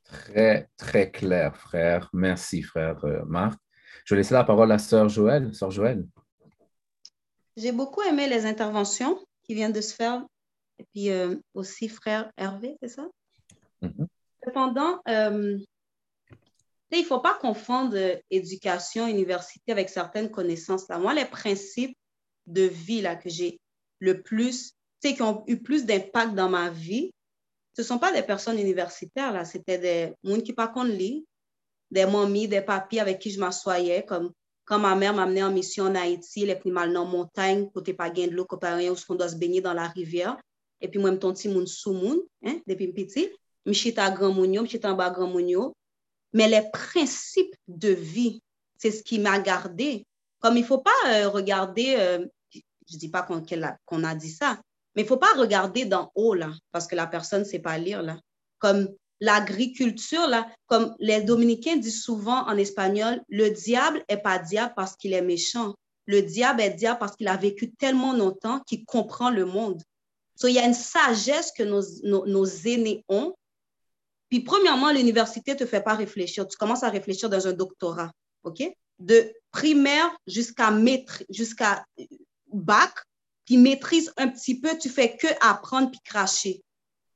[0.05, 2.09] Très, très clair, frère.
[2.13, 3.59] Merci, frère euh, Marc.
[4.05, 5.53] Je vais laisser la parole à sœur Joël.
[5.53, 6.05] Sœur Joël.
[7.57, 10.23] J'ai beaucoup aimé les interventions qui viennent de se faire.
[10.79, 13.07] Et puis euh, aussi, frère Hervé, c'est ça?
[13.81, 14.07] Mm-hmm.
[14.45, 15.57] Cependant, euh,
[16.91, 17.97] il ne faut pas confondre
[18.29, 20.87] éducation, université avec certaines connaissances.
[20.87, 20.97] Là.
[20.97, 21.97] Moi, les principes
[22.47, 23.59] de vie là, que j'ai
[23.99, 27.13] le plus, qui ont eu plus d'impact dans ma vie,
[27.75, 29.43] ce ne sont pas des personnes universitaires, là.
[29.43, 31.25] C'était des gens qui pas qu'on lit,
[31.91, 34.31] des mamies, des papiers avec qui je m'assoyais, comme
[34.63, 38.09] quand ma mère m'amenait en mission en Haïti, les plus mal dans montagne, côté pas
[38.09, 38.57] gain de l'eau, où
[39.09, 40.37] on doit se baigner dans la rivière.
[40.81, 43.29] Et puis moi, je suis mon sous moun, hein, depuis petit.
[43.65, 45.75] Je suis Grand Mounio, je suis en bas Grand Mounio.
[46.33, 48.41] Mais les principes de vie,
[48.77, 50.05] c'est ce qui m'a gardé.
[50.39, 52.59] Comme il ne faut pas euh, regarder, euh, je
[52.93, 54.59] ne dis pas qu'on a, dit ça,
[54.95, 57.59] mais il ne faut pas regarder d'en haut, là, parce que la personne ne sait
[57.59, 58.17] pas lire, là.
[58.59, 58.89] Comme
[59.19, 64.95] l'agriculture, là, comme les Dominicains disent souvent en espagnol, le diable n'est pas diable parce
[64.95, 65.75] qu'il est méchant.
[66.05, 69.81] Le diable est diable parce qu'il a vécu tellement longtemps qu'il comprend le monde.
[70.43, 73.33] il y a une sagesse que nos, nos aînés ont
[74.29, 76.47] puis, premièrement, l'université ne te fait pas réfléchir.
[76.47, 78.11] Tu commences à réfléchir dans un doctorat,
[78.43, 78.63] OK?
[78.99, 80.73] De primaire jusqu'à
[81.29, 81.85] jusqu'à
[82.51, 82.93] bac,
[83.45, 86.63] puis maîtrise un petit peu, tu fais que apprendre puis cracher.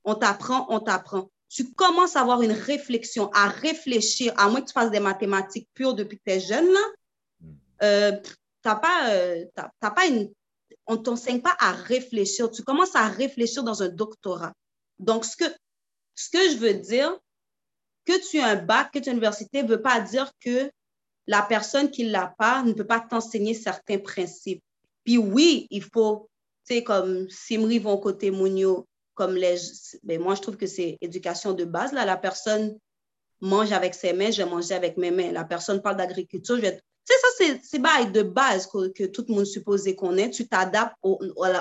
[0.04, 1.30] On t'apprend, on t'apprend.
[1.50, 5.68] Tu commences à avoir une réflexion, à réfléchir, à moins que tu fasses des mathématiques
[5.74, 6.80] pures depuis que tu es jeune, là.
[7.82, 8.12] Euh,
[8.62, 10.32] t'as pas, euh, pas une,
[10.86, 12.52] on ne t'enseigne pas à réfléchir.
[12.52, 14.54] Tu commences à réfléchir dans un doctorat.
[15.00, 15.46] Donc, ce que
[16.16, 17.18] ce que je veux dire,
[18.06, 20.70] que tu aies un bac, que tu aies une université, ne veut pas dire que
[21.28, 24.64] la personne qui ne l'a pas ne peut pas t'enseigner certains principes.
[25.04, 26.30] Puis oui, il faut,
[26.68, 29.58] tu sais, comme Simri vont côté Mounio, comme les.
[30.04, 31.92] Ben moi, je trouve que c'est éducation de base.
[31.92, 32.78] Là, la personne
[33.42, 35.32] mange avec ses mains, je vais manger avec mes mains.
[35.32, 36.76] La personne parle d'agriculture, je vais.
[36.76, 40.30] Tu sais, ça, c'est de base que, que, tout le monde supposait qu'on ait.
[40.30, 40.96] Tu t'adaptes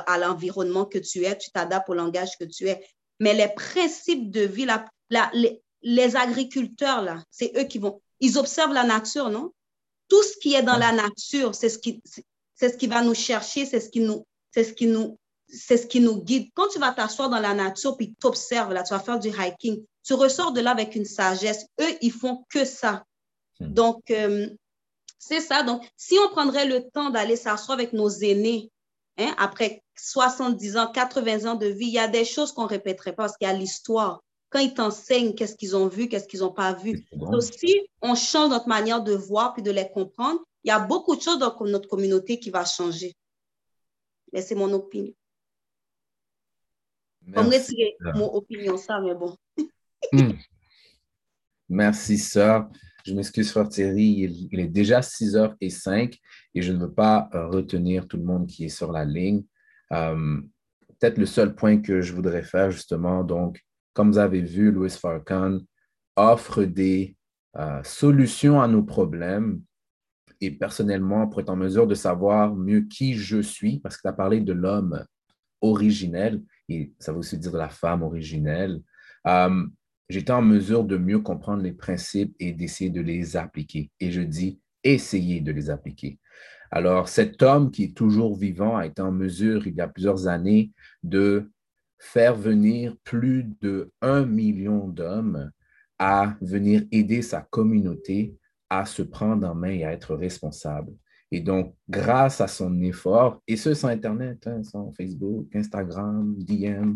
[0.06, 2.84] à l'environnement que tu es, tu t'adaptes au langage que tu es.
[3.18, 4.66] Mais les principes de vie,
[5.82, 9.52] les, agriculteurs, là, c'est eux qui vont, ils observent la nature, non?
[10.08, 12.02] Tout ce qui est dans la nature, c'est ce qui,
[12.58, 15.16] c'est ce qui va nous chercher, c'est ce qui nous, c'est ce qui nous,
[15.48, 16.48] c'est ce qui nous guide.
[16.54, 19.84] Quand tu vas t'asseoir dans la nature puis t'observes, là, tu vas faire du hiking,
[20.04, 21.66] tu ressors de là avec une sagesse.
[21.80, 23.04] Eux, ils font que ça.
[23.60, 23.72] Hmm.
[23.72, 24.48] Donc, euh,
[25.18, 25.62] c'est ça.
[25.62, 28.70] Donc, si on prendrait le temps d'aller s'asseoir avec nos aînés,
[29.18, 32.68] hein, après 70 ans, 80 ans de vie, il y a des choses qu'on ne
[32.68, 34.20] répéterait pas parce qu'il y a l'histoire.
[34.50, 37.06] Quand ils t'enseignent qu'est-ce qu'ils ont vu, qu'est-ce qu'ils n'ont pas vu.
[37.12, 40.80] Donc, si on change notre manière de voir puis de les comprendre, il y a
[40.80, 43.16] beaucoup de choses dans notre communauté qui va changer.
[44.34, 45.14] Mais c'est mon opinion.
[47.26, 48.16] Merci, sœur.
[48.16, 49.34] mon opinion, ça, mais bon.
[50.12, 50.30] Hmm.
[51.68, 52.70] Merci, sœur.
[53.04, 54.10] Je m'excuse, frère Thierry.
[54.20, 56.16] Il, il est déjà 6h05
[56.54, 59.42] et je ne veux pas retenir tout le monde qui est sur la ligne.
[59.92, 60.40] Euh,
[60.98, 64.90] Peut-être le seul point que je voudrais faire, justement, donc, comme vous avez vu, Louis
[64.90, 65.58] Farrakhan
[66.16, 67.16] offre des
[67.56, 69.62] euh, solutions à nos problèmes.
[70.40, 74.08] Et personnellement, pour être en mesure de savoir mieux qui je suis, parce que tu
[74.08, 75.04] as parlé de l'homme
[75.60, 78.80] originel, et ça veut aussi dire de la femme originelle,
[79.26, 79.66] euh,
[80.08, 83.90] j'étais en mesure de mieux comprendre les principes et d'essayer de les appliquer.
[84.00, 86.18] Et je dis essayer de les appliquer.
[86.70, 90.28] Alors, cet homme qui est toujours vivant a été en mesure, il y a plusieurs
[90.28, 90.70] années,
[91.02, 91.50] de
[91.98, 95.50] faire venir plus de un million d'hommes
[95.98, 98.36] à venir aider sa communauté
[98.70, 100.92] à se prendre en main et à être responsable.
[101.30, 106.94] Et donc, grâce à son effort, et ce sans Internet, hein, sans Facebook, Instagram, DM,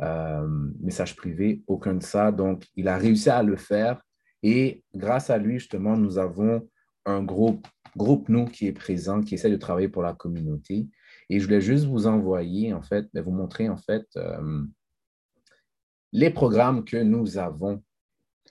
[0.00, 0.46] euh,
[0.80, 2.32] message privé, aucun de ça.
[2.32, 4.00] Donc, il a réussi à le faire.
[4.42, 6.68] Et grâce à lui, justement, nous avons
[7.04, 7.66] un groupe,
[7.96, 10.88] groupe nous, qui est présent, qui essaie de travailler pour la communauté.
[11.30, 14.64] Et je voulais juste vous envoyer, en fait, ben, vous montrer, en fait, euh,
[16.12, 17.82] les programmes que nous avons.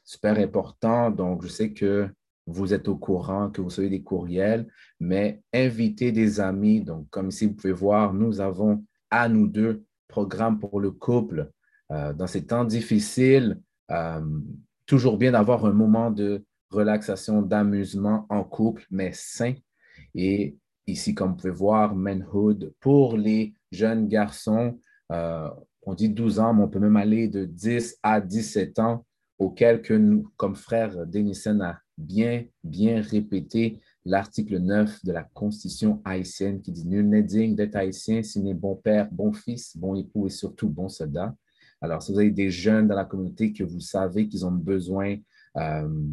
[0.05, 1.11] Super important.
[1.11, 2.09] Donc, je sais que
[2.47, 4.67] vous êtes au courant, que vous recevez des courriels,
[4.99, 6.81] mais invitez des amis.
[6.81, 11.51] Donc, comme ici, vous pouvez voir, nous avons à nous deux programme pour le couple.
[11.91, 14.21] Euh, dans ces temps difficiles, euh,
[14.85, 19.53] toujours bien d'avoir un moment de relaxation, d'amusement en couple, mais sain.
[20.15, 24.79] Et ici, comme vous pouvez voir, Manhood pour les jeunes garçons,
[25.11, 25.49] euh,
[25.83, 29.05] on dit 12 ans, mais on peut même aller de 10 à 17 ans,
[29.37, 36.01] auquel que nous, comme frère Denison a bien, bien répété l'article 9 de la Constitution
[36.05, 39.95] haïtienne qui dit Nul n'est digne d'être haïtien s'il n'est bon père, bon fils, bon
[39.95, 41.35] époux et surtout bon soldat.
[41.81, 45.15] Alors, si vous avez des jeunes dans la communauté que vous savez qu'ils ont besoin,
[45.57, 46.07] euh,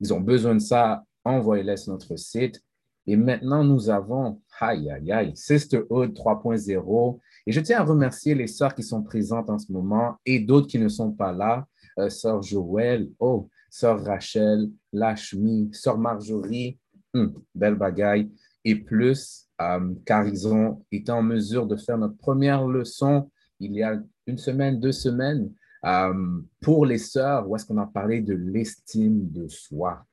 [0.00, 2.62] ils ont besoin de ça, envoyez-les sur notre site.
[3.06, 7.18] Et maintenant, nous avons, aïe, aïe, aïe, Sisterhood 3.0.
[7.46, 10.68] Et je tiens à remercier les sœurs qui sont présentes en ce moment et d'autres
[10.68, 11.66] qui ne sont pas là.
[11.98, 16.78] Euh, Sœur Joël, oh, Sœur Rachel, Lashmi, Sœur Marjorie,
[17.14, 18.30] hum, belle bagaille,
[18.66, 23.72] et plus, euh, car ils ont été en mesure de faire notre première leçon il
[23.72, 25.50] y a une semaine, deux semaines,
[25.86, 30.04] euh, pour les sœurs, où est-ce qu'on a parlé de l'estime de soi.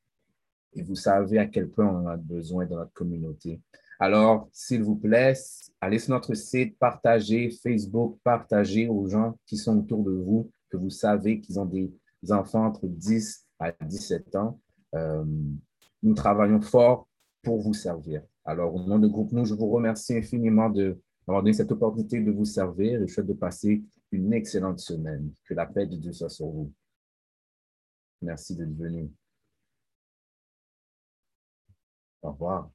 [0.73, 3.59] Et vous savez à quel point on en a besoin dans notre communauté.
[3.99, 5.33] Alors, s'il vous plaît,
[5.81, 10.77] allez sur notre site, partagez Facebook, partagez aux gens qui sont autour de vous, que
[10.77, 11.91] vous savez qu'ils ont des
[12.29, 14.59] enfants entre 10 à 17 ans.
[14.95, 15.23] Euh,
[16.01, 17.07] nous travaillons fort
[17.41, 18.21] pour vous servir.
[18.45, 22.19] Alors, au nom de groupe Nous, je vous remercie infiniment de m'avoir donné cette opportunité
[22.19, 25.31] de vous servir et je souhaite de passer une excellente semaine.
[25.45, 26.71] Que la paix de Dieu soit sur vous.
[28.21, 29.11] Merci d'être venu.
[32.21, 32.69] Au revoir.